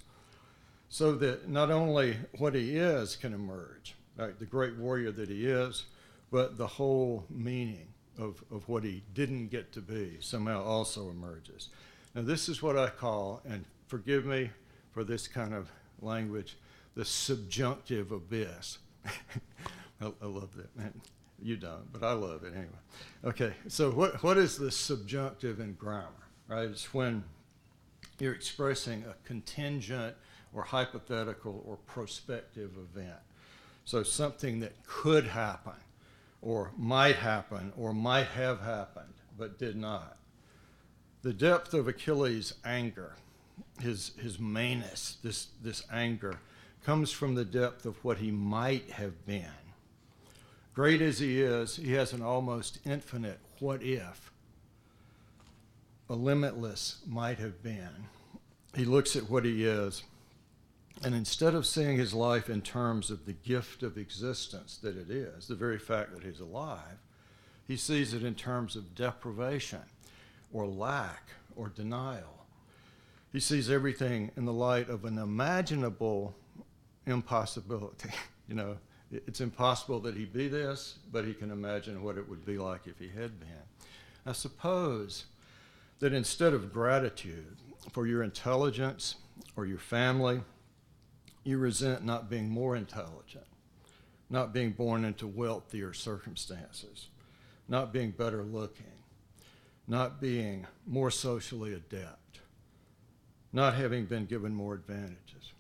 [0.90, 5.46] so that not only what he is can emerge, right, the great warrior that he
[5.46, 5.86] is,
[6.32, 11.70] but the whole meaning of, of what he didn't get to be somehow also emerges.
[12.14, 14.50] Now, this is what I call, and forgive me
[14.92, 15.70] for this kind of
[16.02, 16.58] language,
[16.96, 18.78] the subjunctive abyss.
[19.06, 20.94] I, I, love that, man.
[21.42, 22.70] You don't, but I love it anyway.
[23.24, 26.10] Okay, so what, what is the subjunctive in grammar,
[26.48, 26.70] right?
[26.70, 27.24] It's when
[28.20, 30.16] you're expressing a contingent
[30.54, 33.20] or hypothetical or prospective event.
[33.84, 35.74] So something that could happen
[36.42, 40.18] or might happen or might have happened but did not.
[41.22, 43.16] The depth of Achilles' anger,
[43.82, 46.40] his, his meanness, this, this anger,
[46.84, 49.65] comes from the depth of what he might have been.
[50.76, 54.32] Great as he is, he has an almost infinite what if,
[56.10, 58.08] a limitless might have been.
[58.76, 60.04] He looks at what he is
[61.04, 65.10] and instead of seeing his life in terms of the gift of existence that it
[65.10, 67.00] is, the very fact that he's alive,
[67.68, 69.82] he sees it in terms of deprivation
[70.54, 72.46] or lack or denial.
[73.32, 76.34] He sees everything in the light of an imaginable
[77.06, 78.10] impossibility.
[78.48, 78.78] you know,
[79.12, 82.88] it's impossible that he be this, but he can imagine what it would be like
[82.88, 83.50] if he had been.
[84.26, 85.26] I suppose
[86.00, 87.58] that instead of gratitude
[87.92, 89.16] for your intelligence
[89.56, 90.42] or your family,
[91.44, 93.46] you resent not being more intelligent,
[94.30, 97.10] not being born into wealthier circumstances,
[97.68, 98.86] not being better looking,
[99.88, 102.40] not being more socially adept,
[103.54, 105.54] not having been given more advantages.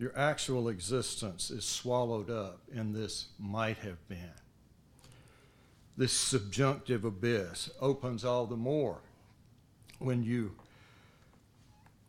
[0.00, 4.32] Your actual existence is swallowed up in this might have been.
[5.94, 9.02] This subjunctive abyss opens all the more
[9.98, 10.52] when you,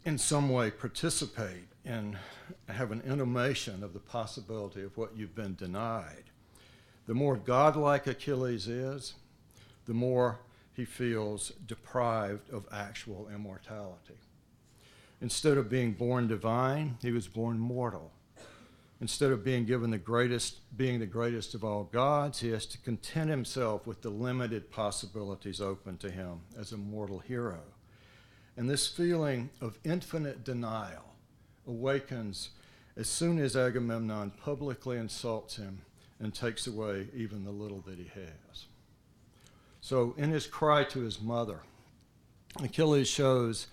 [0.06, 2.18] in some way, participate and
[2.70, 6.24] have an intimation of the possibility of what you've been denied.
[7.08, 9.16] The more godlike Achilles is,
[9.86, 10.40] the more
[10.74, 14.16] he feels deprived of actual immortality.
[15.22, 18.12] Instead of being born divine, he was born mortal.
[19.00, 22.78] Instead of being given the greatest, being the greatest of all gods, he has to
[22.80, 27.60] content himself with the limited possibilities open to him as a mortal hero.
[28.58, 31.16] And this feeling of infinite denial
[31.68, 32.50] awakens
[32.98, 35.82] as soon as Agamemnon publicly insults him
[36.20, 38.66] and takes away even the little that he has.
[39.82, 41.62] So, in his cry to his mother,
[42.62, 43.68] Achilles shows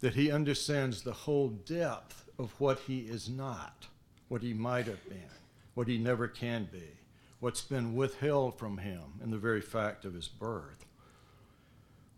[0.00, 3.86] that he understands the whole depth of what he is not,
[4.28, 5.30] what he might have been,
[5.74, 6.98] what he never can be,
[7.40, 10.84] what's been withheld from him in the very fact of his birth.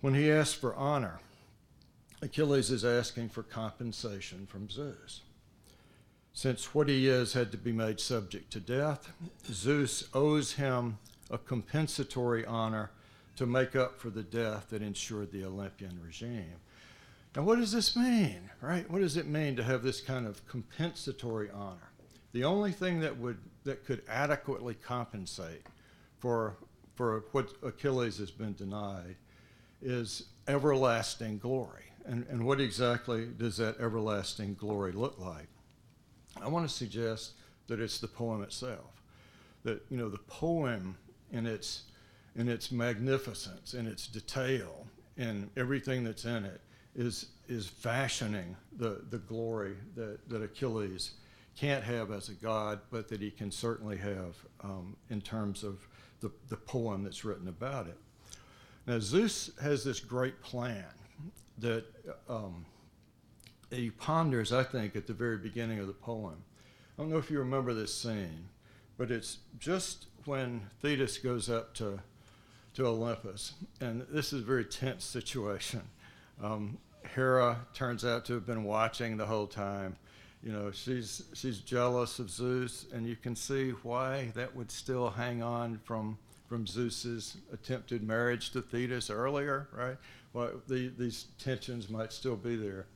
[0.00, 1.20] When he asks for honor,
[2.20, 5.22] Achilles is asking for compensation from Zeus.
[6.32, 9.12] Since what he is had to be made subject to death,
[9.46, 10.98] Zeus owes him
[11.30, 12.90] a compensatory honor
[13.36, 16.56] to make up for the death that ensured the Olympian regime.
[17.36, 18.90] Now, what does this mean, right?
[18.90, 21.92] What does it mean to have this kind of compensatory honor?
[22.32, 25.66] The only thing that would that could adequately compensate
[26.18, 26.56] for
[26.94, 29.16] for what Achilles has been denied
[29.80, 31.84] is everlasting glory.
[32.06, 35.46] And, and what exactly does that everlasting glory look like?
[36.42, 37.32] I want to suggest
[37.68, 39.02] that it's the poem itself.
[39.64, 40.96] That, you know, the poem
[41.30, 41.82] in its,
[42.34, 44.86] in its magnificence, in its detail,
[45.16, 46.60] in everything that's in it,
[46.98, 51.12] is, is fashioning the, the glory that, that Achilles
[51.56, 55.86] can't have as a god, but that he can certainly have um, in terms of
[56.20, 57.96] the, the poem that's written about it.
[58.86, 60.84] Now, Zeus has this great plan
[61.58, 61.84] that
[62.28, 62.66] um,
[63.70, 66.42] he ponders, I think, at the very beginning of the poem.
[66.98, 68.48] I don't know if you remember this scene,
[68.96, 72.00] but it's just when Thetis goes up to,
[72.74, 75.82] to Olympus, and this is a very tense situation.
[76.42, 76.78] Um,
[77.14, 79.96] Hera turns out to have been watching the whole time.
[80.42, 85.10] You know, she's she's jealous of Zeus, and you can see why that would still
[85.10, 89.96] hang on from from Zeus's attempted marriage to Thetis earlier, right?
[90.32, 92.86] Well, the, these tensions might still be there.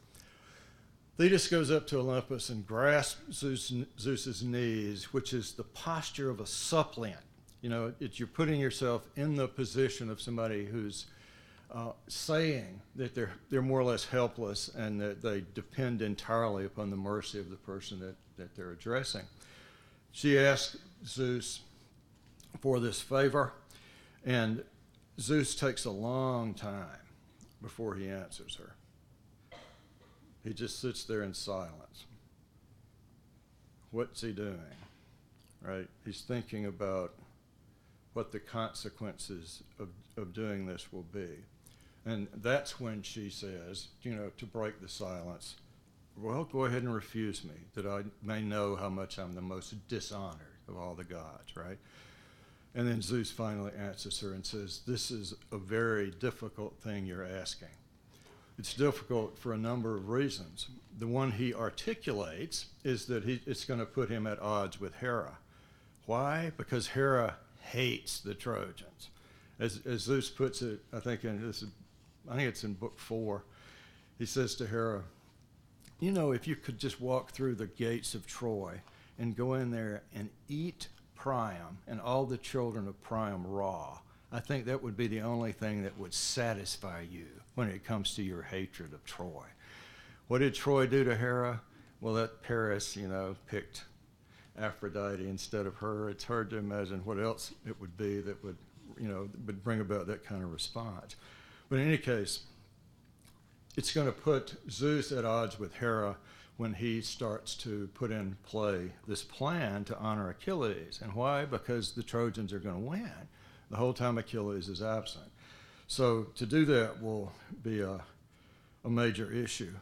[1.19, 6.41] Thetis goes up to Olympus and grasps Zeus, Zeus's knees, which is the posture of
[6.41, 7.21] a suppliant.
[7.61, 11.07] You know, you're putting yourself in the position of somebody who's
[11.73, 16.91] uh, saying that they're, they're more or less helpless and that they depend entirely upon
[16.91, 19.23] the mercy of the person that, that they're addressing.
[20.13, 21.61] She asks Zeus
[22.61, 23.55] for this favor,
[24.25, 24.63] and
[25.19, 26.87] Zeus takes a long time
[27.63, 28.75] before he answers her.
[30.45, 32.05] He just sits there in silence.
[33.93, 34.59] What's he doing?
[35.63, 35.89] Right?
[36.05, 37.15] He's thinking about
[38.13, 41.29] what the consequences of, of doing this will be.
[42.05, 45.57] And that's when she says, you know, to break the silence,
[46.17, 49.75] well, go ahead and refuse me, that I may know how much I'm the most
[49.89, 51.79] dishonored of all the gods, right?
[52.75, 57.25] And then Zeus finally answers her and says, This is a very difficult thing you're
[57.25, 57.69] asking.
[58.59, 60.69] It's difficult for a number of reasons.
[60.99, 64.95] The one he articulates is that he, it's going to put him at odds with
[64.97, 65.39] Hera.
[66.07, 66.53] Why?
[66.57, 69.11] Because Hera hates the Trojans.
[69.59, 71.65] As, as Zeus puts it, I think in this,
[72.29, 73.45] I think it's in book four.
[74.19, 75.05] He says to Hera,
[75.99, 78.81] "You know, if you could just walk through the gates of Troy
[79.19, 84.41] and go in there and eat Priam and all the children of Priam raw, I
[84.41, 88.23] think that would be the only thing that would satisfy you when it comes to
[88.23, 89.45] your hatred of Troy.
[90.29, 91.61] What did Troy do to Hera?
[92.01, 93.85] Well, that Paris, you know, picked
[94.59, 96.09] Aphrodite instead of her.
[96.09, 98.57] It's hard to imagine what else it would be that would,
[98.99, 101.17] you know, would bring about that kind of response.
[101.73, 102.41] But in any case,
[103.79, 106.19] it's going to put Zeus at odds with Hera
[106.59, 111.01] when he starts to put in play this plan to honor Achilles.
[111.03, 111.47] And why?
[111.47, 113.11] Because the Trojans are going to win
[113.71, 115.25] the whole time Achilles is absent.
[115.87, 117.33] So to do that will
[117.63, 118.05] be a,
[118.85, 119.73] a major issue.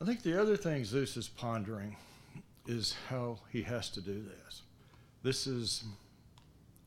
[0.00, 1.96] I think the other thing Zeus is pondering
[2.66, 4.62] is how he has to do this.
[5.22, 5.84] This is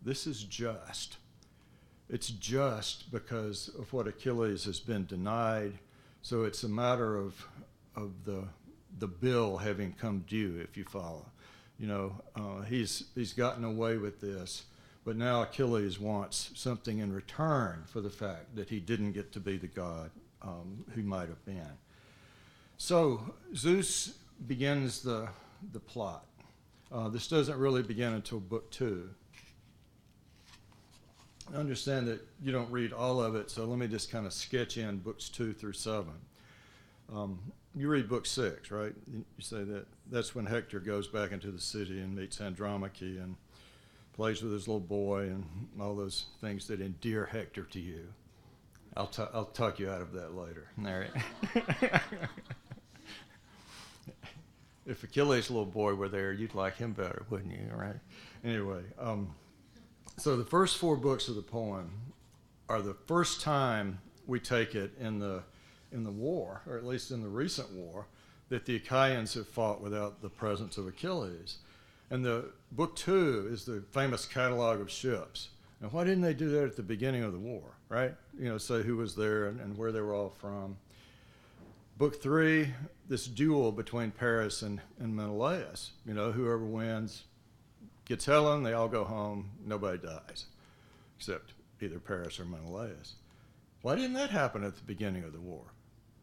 [0.01, 1.17] this is just.
[2.11, 5.79] It's just because of what Achilles has been denied.
[6.21, 7.47] So it's a matter of
[7.95, 8.43] of the
[8.99, 11.25] the bill having come due, if you follow.
[11.79, 14.63] You know, uh, he's he's gotten away with this,
[15.05, 19.39] but now Achilles wants something in return for the fact that he didn't get to
[19.39, 20.11] be the god
[20.41, 21.77] um, he might have been.
[22.77, 23.21] So
[23.55, 24.17] Zeus
[24.47, 25.29] begins the
[25.71, 26.25] the plot.
[26.91, 29.11] Uh, this doesn't really begin until book two.
[31.53, 34.33] I understand that you don't read all of it, so let me just kind of
[34.33, 36.13] sketch in books two through seven.
[37.13, 37.39] Um,
[37.75, 38.93] you read book six, right?
[39.11, 43.35] You say that that's when Hector goes back into the city and meets Andromache and
[44.13, 45.45] plays with his little boy and
[45.79, 48.07] all those things that endear Hector to you.
[48.95, 50.67] I'll, t- I'll talk you out of that later.
[50.85, 51.11] All right.
[54.85, 57.69] if Achilles' little boy were there, you'd like him better, wouldn't you?
[57.73, 57.95] Right?
[58.43, 59.33] Anyway, um,
[60.17, 61.91] so the first four books of the poem
[62.69, 65.43] are the first time we take it in the
[65.91, 68.07] in the war, or at least in the recent war,
[68.49, 71.57] that the Achaeans have fought without the presence of Achilles.
[72.09, 75.49] And the book two is the famous catalog of ships.
[75.81, 78.13] And why didn't they do that at the beginning of the war, right?
[78.37, 80.77] You know, say who was there and, and where they were all from.
[81.97, 82.73] Book three,
[83.09, 85.91] this duel between Paris and, and Menelaus.
[86.05, 87.23] You know, whoever wins
[88.05, 90.45] gets Helen, they all go home, nobody dies,
[91.17, 93.13] except either Paris or Menelaus.
[93.81, 95.63] Why didn't that happen at the beginning of the war,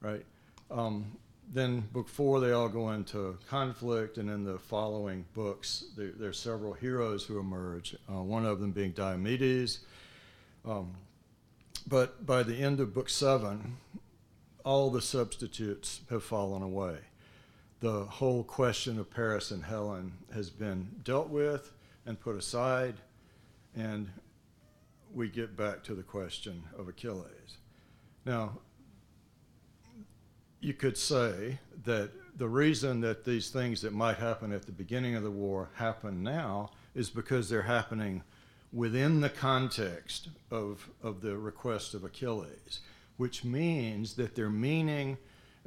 [0.01, 0.25] right?
[0.71, 1.17] Um,
[1.53, 6.29] then book four, they all go into conflict, and in the following books, there, there
[6.29, 7.97] are several heroes who emerge.
[8.09, 9.79] Uh, one of them being Diomedes.
[10.65, 10.95] Um,
[11.87, 13.79] but by the end of book seven,
[14.65, 16.99] all the substitutes have fallen away.
[17.81, 21.73] The whole question of Paris and Helen has been dealt with
[22.07, 22.97] and put aside,
[23.77, 24.09] and
[25.15, 27.59] we get back to the question of Achilles.
[28.25, 28.59] Now,
[30.61, 35.15] you could say that the reason that these things that might happen at the beginning
[35.15, 38.23] of the war happen now is because they're happening
[38.73, 42.81] within the context of, of the request of Achilles,
[43.17, 45.17] which means that their meaning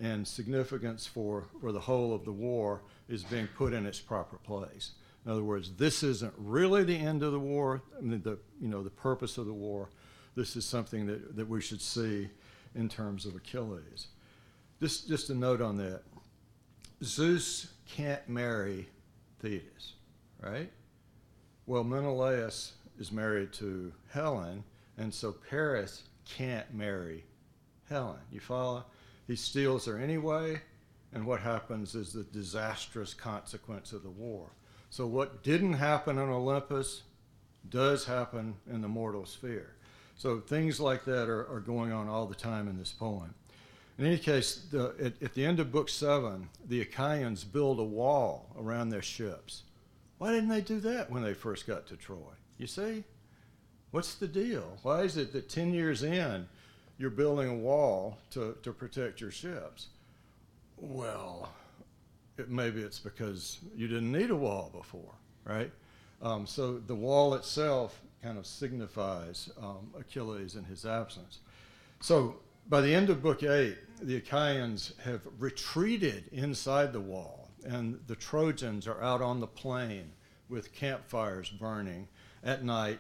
[0.02, 4.38] and significance for, for the whole of the war is being put in its proper
[4.38, 4.92] place.
[5.26, 8.68] In other words, this isn't really the end of the war, I mean, the, you
[8.68, 9.90] know, the purpose of the war.
[10.36, 12.30] This is something that, that we should see
[12.74, 14.08] in terms of Achilles.
[14.82, 16.02] Just, just a note on that.
[17.04, 18.88] Zeus can't marry
[19.40, 19.94] Thetis,
[20.42, 20.72] right?
[21.68, 24.64] Well, Menelaus is married to Helen,
[24.98, 27.24] and so Paris can't marry
[27.88, 28.20] Helen.
[28.32, 28.86] You follow?
[29.28, 30.62] He steals her anyway,
[31.14, 34.50] and what happens is the disastrous consequence of the war.
[34.90, 37.04] So, what didn't happen on Olympus
[37.70, 39.76] does happen in the mortal sphere.
[40.16, 43.34] So, things like that are, are going on all the time in this poem.
[43.98, 47.84] In any case, the, at, at, the end of Book 7, the Achaeans build a
[47.84, 49.64] wall around their ships.
[50.18, 52.34] Why didn't they do that when they first got to Troy?
[52.58, 53.04] You see?
[53.92, 54.78] What's the deal?
[54.84, 56.48] Why is it that 10 years in,
[57.02, 59.88] you're building a wall to, to protect your ships?
[60.78, 61.50] Well,
[62.38, 65.72] it, maybe it's because you didn't need a wall before, right?
[66.22, 71.40] Um, so the wall itself kind of signifies um, Achilles in his absence.
[72.02, 72.36] So
[72.70, 78.16] by the end of Book 8, the Achaeans have retreated inside the wall, and the
[78.16, 80.12] Trojans are out on the plain
[80.50, 82.08] with campfires burning
[82.44, 83.00] at night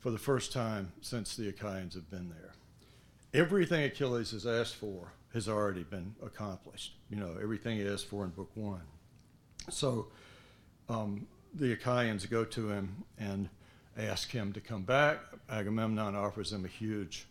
[0.00, 2.49] for the first time since the Achaeans have been there.
[3.32, 6.94] Everything Achilles has asked for has already been accomplished.
[7.08, 8.80] You know, everything he asked for in Book 1.
[9.70, 10.08] So
[10.88, 13.48] um, the Achaeans go to him and
[13.96, 15.20] ask him to come back.
[15.48, 17.26] Agamemnon offers him a huge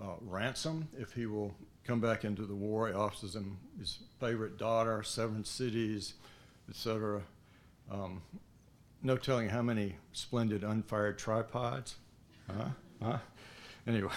[0.00, 1.54] uh, ransom if he will
[1.84, 2.88] come back into the war.
[2.88, 6.14] He offers him his favorite daughter, seven cities,
[6.68, 7.22] etc.
[7.90, 8.22] Um,
[9.02, 11.96] no telling how many splendid unfired tripods.
[12.48, 12.70] Huh?
[13.02, 13.18] Huh?
[13.86, 14.10] Anyway,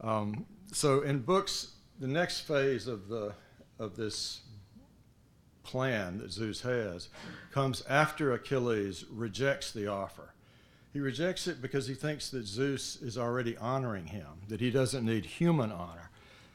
[0.00, 3.34] um, so in books, the next phase of the
[3.78, 4.40] of this
[5.62, 7.08] plan that Zeus has
[7.50, 10.34] comes after Achilles rejects the offer.
[10.92, 15.04] He rejects it because he thinks that Zeus is already honoring him, that he doesn't
[15.04, 16.10] need human honor.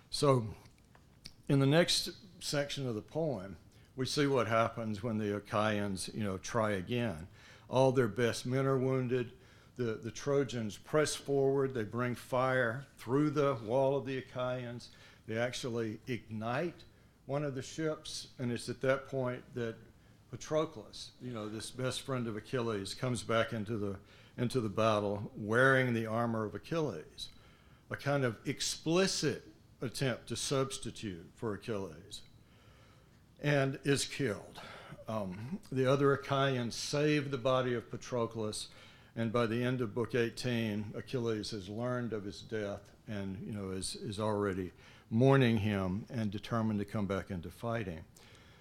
[0.10, 0.46] So,
[1.50, 3.58] in the next section of the poem,
[3.98, 7.28] we see what happens when the Achaeans, you know, try again.
[7.70, 9.34] All their best men are wounded.
[9.80, 11.74] The, the Trojans press forward.
[11.74, 14.90] They bring fire through the wall of the Achaeans.
[15.26, 16.84] They actually ignite
[17.28, 19.76] one of the ships, and it's at that point that
[20.32, 23.96] Patroclus, you know, this best friend of Achilles, comes back into the
[24.38, 27.30] into the battle wearing the armor of Achilles,
[27.90, 29.48] a kind of explicit
[29.82, 32.20] attempt to substitute for Achilles,
[33.42, 34.60] and is killed.
[35.08, 38.68] Um, the other Achaeans save the body of Patroclus,
[39.20, 43.52] and by the end of Book 18, Achilles has learned of his death and you
[43.52, 44.72] know is, is already
[45.10, 48.00] mourning him and determined to come back into fighting.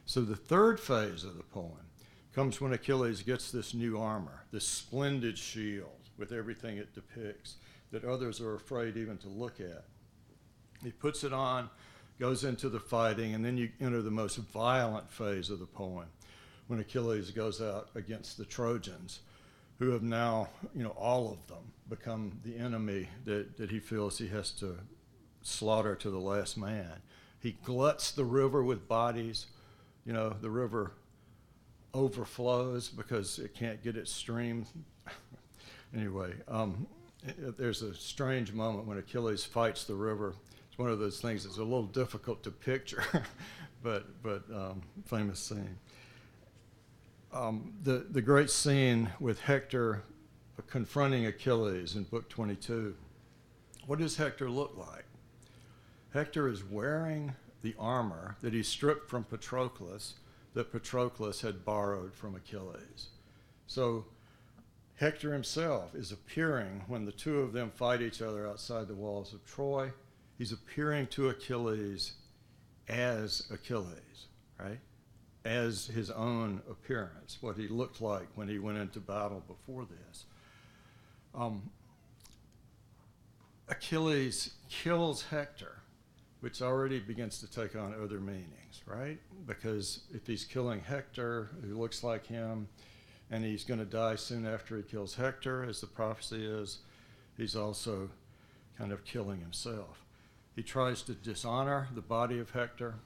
[0.04, 1.86] So the third phase of the poem
[2.34, 7.54] comes when Achilles gets this new armor, this splendid shield with everything it depicts
[7.92, 9.84] that others are afraid even to look at.
[10.82, 11.70] He puts it on,
[12.18, 16.06] goes into the fighting, and then you enter the most violent phase of the poem
[16.66, 19.20] when Achilles goes out against the Trojans,
[19.78, 24.18] who have now, you know, all of them become the enemy that, that he feels
[24.18, 24.76] he has to
[25.42, 27.00] slaughter to the last man.
[27.40, 29.46] He gluts the river with bodies.
[30.04, 30.92] You know, the river
[31.94, 34.66] overflows because it can't get its stream.
[35.96, 36.86] anyway, um,
[37.36, 40.34] there's a strange moment when Achilles fights the river.
[40.68, 43.04] It's one of those things that's a little difficult to picture,
[43.82, 45.78] but but um, famous scene.
[47.32, 50.02] Um, the the great scene with Hector
[50.66, 52.94] confronting Achilles in Book 22.
[53.86, 55.04] What does Hector look like?
[56.12, 60.14] Hector is wearing the armor that he stripped from Patroclus
[60.54, 63.08] that Patroclus had borrowed from Achilles.
[63.66, 64.06] So
[64.96, 69.32] Hector himself is appearing when the two of them fight each other outside the walls
[69.32, 69.92] of Troy.
[70.38, 72.12] He's appearing to Achilles
[72.88, 74.26] as Achilles,
[74.58, 74.80] right?
[75.48, 80.26] As his own appearance, what he looked like when he went into battle before this.
[81.34, 81.70] Um,
[83.66, 85.80] Achilles kills Hector,
[86.40, 89.18] which already begins to take on other meanings, right?
[89.46, 92.68] Because if he's killing Hector, who looks like him,
[93.30, 96.80] and he's going to die soon after he kills Hector, as the prophecy is,
[97.38, 98.10] he's also
[98.76, 100.04] kind of killing himself.
[100.54, 102.96] He tries to dishonor the body of Hector.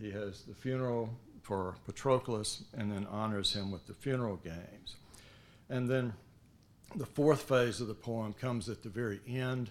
[0.00, 1.10] He has the funeral
[1.42, 4.96] for Patroclus and then honors him with the funeral games.
[5.68, 6.14] And then
[6.94, 9.70] the fourth phase of the poem comes at the very end.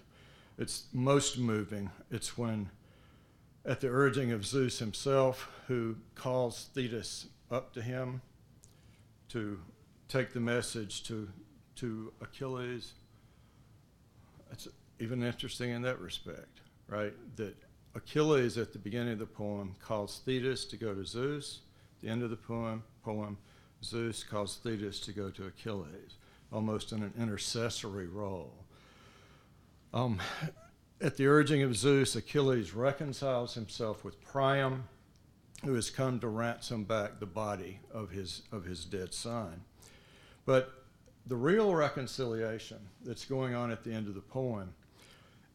[0.57, 1.89] It's most moving.
[2.11, 2.69] It's when,
[3.65, 8.21] at the urging of Zeus himself, who calls Thetis up to him
[9.29, 9.59] to
[10.07, 11.29] take the message to,
[11.77, 12.93] to Achilles.
[14.51, 14.67] It's
[14.99, 17.13] even interesting in that respect, right?
[17.37, 17.55] That
[17.93, 21.59] Achilles, at the beginning of the poem, calls Thetis to go to Zeus.
[22.01, 23.37] The end of the poem, poem
[23.83, 26.15] Zeus calls Thetis to go to Achilles,
[26.51, 28.53] almost in an intercessory role.
[29.93, 30.19] Um,
[31.01, 34.85] at the urging of Zeus, Achilles reconciles himself with Priam,
[35.65, 39.61] who has come to ransom back the body of his, of his dead son.
[40.45, 40.71] But
[41.25, 44.73] the real reconciliation that's going on at the end of the poem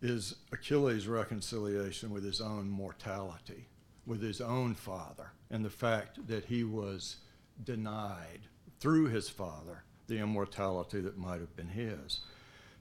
[0.02, 3.68] is Achilles' reconciliation with his own mortality,
[4.06, 7.16] with his own father, and the fact that he was
[7.64, 8.40] denied
[8.78, 12.20] through his father the immortality that might have been his.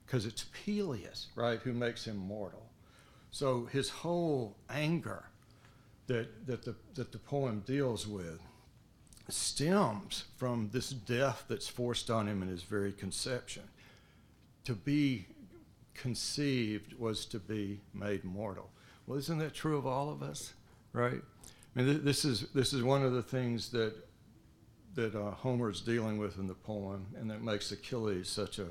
[0.05, 2.67] Because it's Peleus, right, who makes him mortal.
[3.31, 5.25] So his whole anger
[6.07, 8.39] that, that, the, that the poem deals with
[9.29, 13.63] stems from this death that's forced on him in his very conception.
[14.65, 15.27] To be
[15.95, 18.69] conceived was to be made mortal.
[19.07, 20.53] Well, isn't that true of all of us,
[20.93, 21.21] right?
[21.75, 23.93] I mean, this is this is one of the things that
[24.95, 28.67] that uh, Homer is dealing with in the poem, and that makes Achilles such a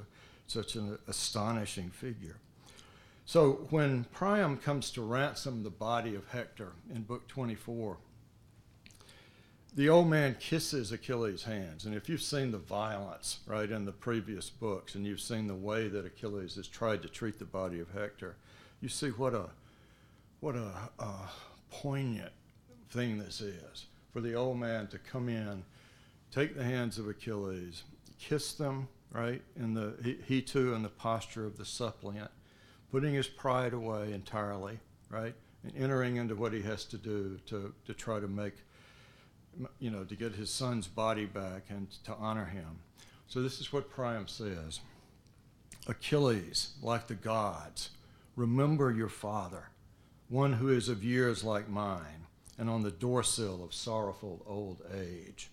[0.46, 2.36] such an astonishing figure.
[3.26, 7.96] So when Priam comes to ransom the body of Hector in Book 24,
[9.74, 11.84] the old man kisses Achilles' hands.
[11.84, 15.54] And if you've seen the violence, right, in the previous books, and you've seen the
[15.54, 18.36] way that Achilles has tried to treat the body of Hector,
[18.80, 19.50] you see what a
[20.40, 21.12] what a, a
[21.70, 22.32] poignant
[22.90, 25.64] thing this is for the old man to come in,
[26.30, 27.82] take the hands of Achilles,
[28.18, 32.30] kiss them, right, in the he, he too in the posture of the suppliant,
[32.92, 37.74] putting his pride away entirely, right, and entering into what he has to do to
[37.86, 38.54] to try to make
[39.78, 42.80] you know, to get his son's body back and to honor him.
[43.28, 44.80] So this is what Priam says
[45.86, 47.90] Achilles, like the gods,
[48.36, 49.68] remember your father,
[50.28, 52.26] one who is of years like mine,
[52.58, 55.50] and on the doorsill of sorrowful old age.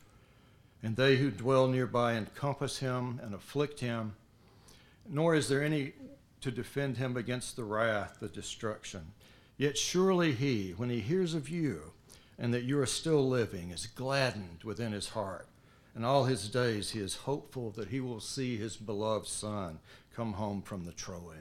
[0.83, 4.15] And they who dwell nearby encompass him and afflict him,
[5.07, 5.93] nor is there any
[6.41, 9.11] to defend him against the wrath, the destruction.
[9.57, 11.93] Yet surely he, when he hears of you,
[12.41, 15.47] and that you are still living is gladdened within his heart.
[15.93, 19.77] And all his days he is hopeful that he will see his beloved son
[20.15, 21.35] come home from the Troad,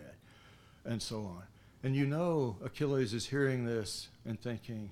[0.84, 1.44] and so on.
[1.82, 4.90] And you know Achilles is hearing this and thinking,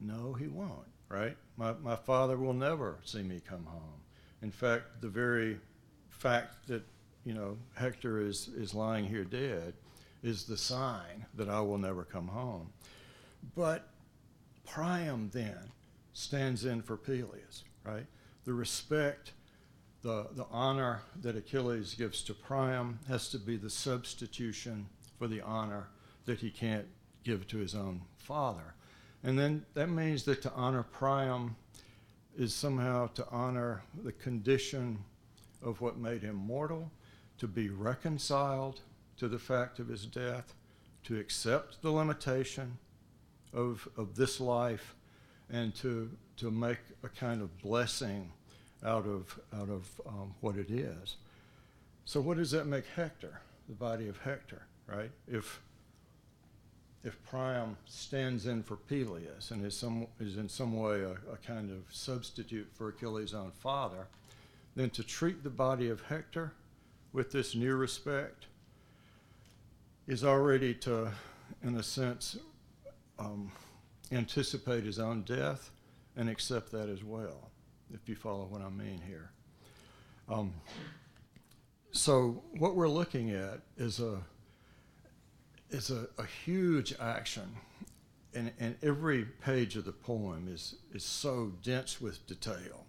[0.00, 1.36] no, he won't, right?
[1.58, 4.00] My, my father will never see me come home.
[4.40, 5.60] In fact, the very
[6.08, 6.82] fact that,
[7.26, 9.74] you know, Hector is, is lying here dead
[10.22, 12.70] is the sign that I will never come home.
[13.54, 13.91] But
[14.66, 15.72] Priam then
[16.12, 18.06] stands in for Peleus, right?
[18.44, 19.32] The respect,
[20.02, 24.86] the, the honor that Achilles gives to Priam has to be the substitution
[25.18, 25.88] for the honor
[26.24, 26.86] that he can't
[27.24, 28.74] give to his own father.
[29.22, 31.56] And then that means that to honor Priam
[32.36, 34.98] is somehow to honor the condition
[35.62, 36.90] of what made him mortal,
[37.38, 38.80] to be reconciled
[39.16, 40.54] to the fact of his death,
[41.04, 42.78] to accept the limitation
[43.52, 44.94] of, of this life
[45.50, 48.30] and to, to make a kind of blessing
[48.84, 51.16] out of, out of um, what it is.
[52.04, 55.10] So, what does that make Hector, the body of Hector, right?
[55.28, 55.60] If,
[57.04, 61.36] if Priam stands in for Peleus and is, some, is in some way a, a
[61.46, 64.08] kind of substitute for Achilles' own father,
[64.74, 66.52] then to treat the body of Hector
[67.12, 68.46] with this new respect
[70.08, 71.12] is already to,
[71.62, 72.36] in a sense,
[73.18, 73.50] um,
[74.10, 75.70] anticipate his own death
[76.16, 77.50] and accept that as well,
[77.92, 79.30] if you follow what I mean here.
[80.28, 80.52] Um,
[81.92, 84.18] so what we're looking at is a
[85.70, 87.56] is a, a huge action,
[88.34, 92.86] and, and every page of the poem is is so dense with detail.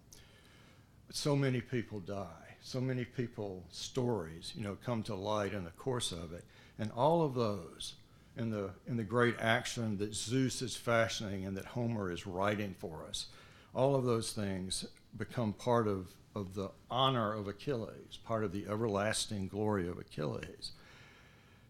[1.10, 2.56] So many people die.
[2.60, 6.44] So many people stories, you know, come to light in the course of it,
[6.78, 7.94] and all of those
[8.36, 12.74] in the in the great action that Zeus is fashioning and that Homer is writing
[12.78, 13.26] for us,
[13.74, 18.66] all of those things become part of of the honor of Achilles, part of the
[18.68, 20.72] everlasting glory of Achilles.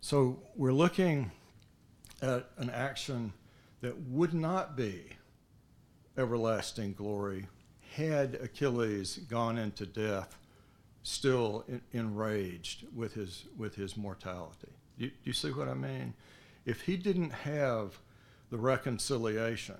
[0.00, 1.30] So we're looking
[2.22, 3.32] at an action
[3.82, 5.02] that would not be
[6.16, 7.46] everlasting glory
[7.94, 10.38] had Achilles gone into death
[11.02, 14.72] still enraged with his with his mortality.
[14.98, 16.14] Do you, do you see what I mean?
[16.66, 17.98] If he didn't have
[18.50, 19.76] the reconciliation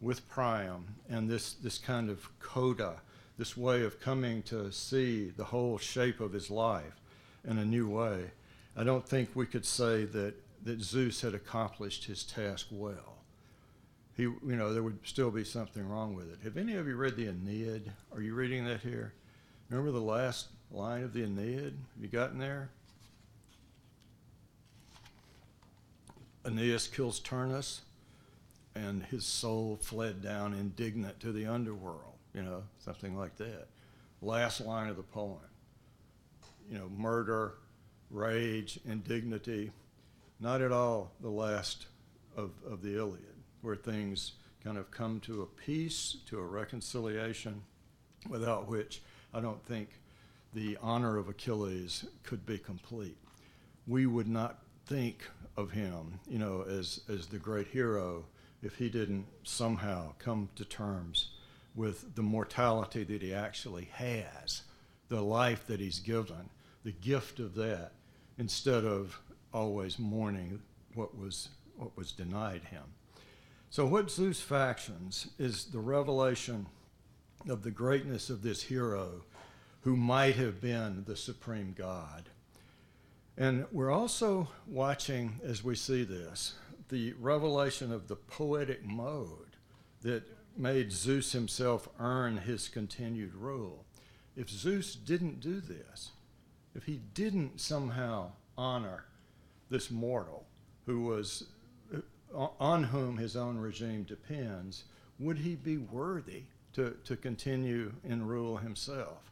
[0.00, 3.00] with Priam and this, this kind of coda
[3.38, 7.00] this way of coming to see the whole shape of his life
[7.46, 8.32] in a new way,
[8.76, 13.18] I don't think we could say that, that Zeus had accomplished his task well.
[14.16, 16.40] He, you know, there would still be something wrong with it.
[16.42, 17.92] Have any of you read the Aeneid?
[18.12, 19.14] Are you reading that here?
[19.70, 21.76] Remember the last line of the Aeneid?
[21.94, 22.70] Have you gotten there?
[26.48, 27.82] Aeneas kills Turnus,
[28.74, 33.66] and his soul fled down indignant to the underworld you know, something like that.
[34.22, 35.38] Last line of the poem,
[36.70, 37.54] you know, murder,
[38.10, 39.72] rage, indignity,
[40.40, 41.86] not at all the last
[42.36, 43.24] of, of the Iliad,
[43.62, 44.32] where things
[44.62, 47.62] kind of come to a peace, to a reconciliation,
[48.28, 49.88] without which I don't think
[50.54, 53.18] the honor of Achilles could be complete.
[53.86, 58.24] We would not think of him, you know, as, as the great hero
[58.62, 61.30] if he didn't somehow come to terms
[61.74, 64.62] with the mortality that he actually has,
[65.08, 66.48] the life that he's given,
[66.84, 67.92] the gift of that,
[68.38, 69.20] instead of
[69.52, 70.60] always mourning
[70.94, 72.82] what was, what was denied him.
[73.70, 76.66] So, what Zeus factions is the revelation
[77.48, 79.22] of the greatness of this hero
[79.82, 82.30] who might have been the supreme God.
[83.38, 86.54] And we're also watching, as we see this,
[86.88, 89.56] the revelation of the poetic mode
[90.02, 90.24] that
[90.56, 93.84] made Zeus himself earn his continued rule.
[94.36, 96.10] If Zeus didn't do this,
[96.74, 99.04] if he didn't somehow honor
[99.70, 100.44] this mortal
[100.86, 101.44] who was
[102.34, 104.82] on whom his own regime depends,
[105.20, 109.30] would he be worthy to, to continue in rule himself?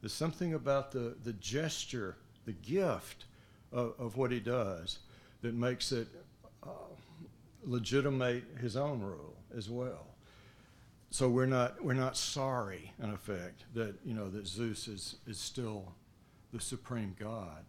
[0.00, 3.24] There's something about the, the gesture, the gift
[3.72, 4.98] of, of what he does
[5.42, 6.08] that makes it
[6.62, 6.70] uh,
[7.64, 10.08] legitimate his own rule as well
[11.10, 15.38] so we're not we're not sorry in effect that you know that Zeus is is
[15.38, 15.92] still
[16.52, 17.64] the supreme God.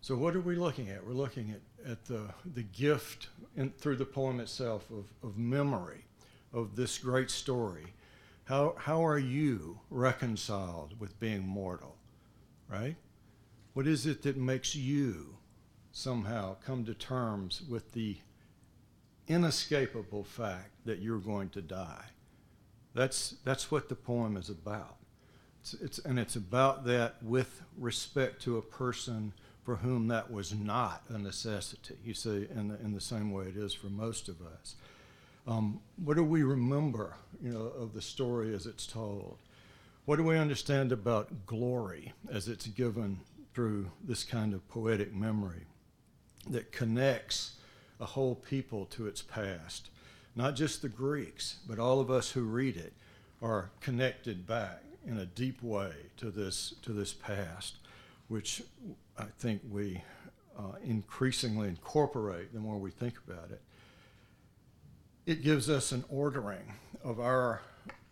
[0.00, 1.04] So what are we looking at?
[1.04, 6.04] We're looking at, at the the gift in, through the poem itself of, of memory
[6.52, 7.94] of this great story.
[8.44, 11.96] How how are you reconciled with being mortal?
[12.68, 12.96] Right?
[13.76, 15.36] What is it that makes you
[15.92, 18.16] somehow come to terms with the
[19.28, 22.06] inescapable fact that you're going to die?
[22.94, 24.96] That's, that's what the poem is about.
[25.60, 30.54] It's, it's, and it's about that with respect to a person for whom that was
[30.54, 34.30] not a necessity, you see, in the, in the same way it is for most
[34.30, 34.76] of us.
[35.46, 39.36] Um, what do we remember, you know, of the story as it's told?
[40.06, 43.20] What do we understand about glory as it's given
[43.56, 45.64] through this kind of poetic memory
[46.48, 47.56] that connects
[47.98, 49.88] a whole people to its past?
[50.36, 52.92] not just the Greeks, but all of us who read it
[53.42, 57.78] are connected back in a deep way to this, to this past,
[58.28, 58.62] which
[59.18, 60.02] I think we
[60.58, 63.62] uh, increasingly incorporate the more we think about it.
[65.24, 67.62] It gives us an ordering of our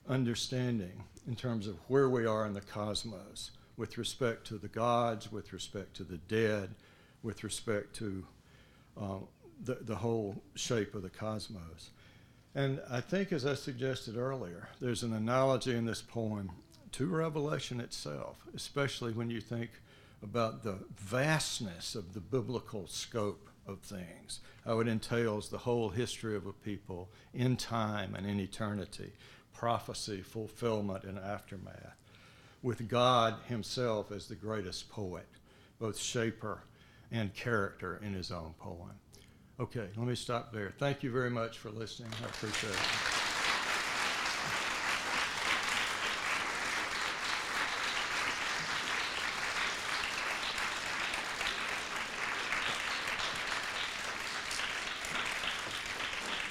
[0.08, 5.32] understanding in terms of where we are in the cosmos with respect to the gods,
[5.32, 6.70] with respect to the dead,
[7.22, 8.26] with respect to
[9.00, 9.18] uh,
[9.64, 11.90] the, the whole shape of the cosmos.
[12.54, 16.50] And I think, as I suggested earlier, there's an analogy in this poem
[16.92, 19.70] to Revelation itself, especially when you think
[20.22, 26.36] about the vastness of the biblical scope of things, how it entails the whole history
[26.36, 29.12] of a people in time and in eternity,
[29.52, 31.96] prophecy, fulfillment, and aftermath,
[32.64, 35.26] with God Himself as the greatest poet,
[35.78, 36.62] both shaper
[37.12, 38.90] and character in His own poem.
[39.60, 40.72] Okay, let me stop there.
[40.78, 42.10] Thank you very much for listening.
[42.22, 42.78] I appreciate it.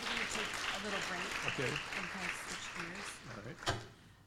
[0.01, 3.09] We're gonna take a little break Okay, and kind of switch gears.
[3.29, 3.77] all right.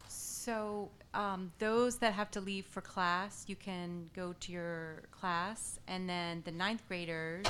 [0.09, 5.81] So, um, those that have to leave for class, you can go to your class,
[5.89, 7.45] and then the ninth graders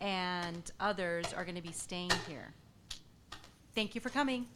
[0.00, 2.54] and others are gonna be staying here.
[3.74, 4.46] Thank you for coming.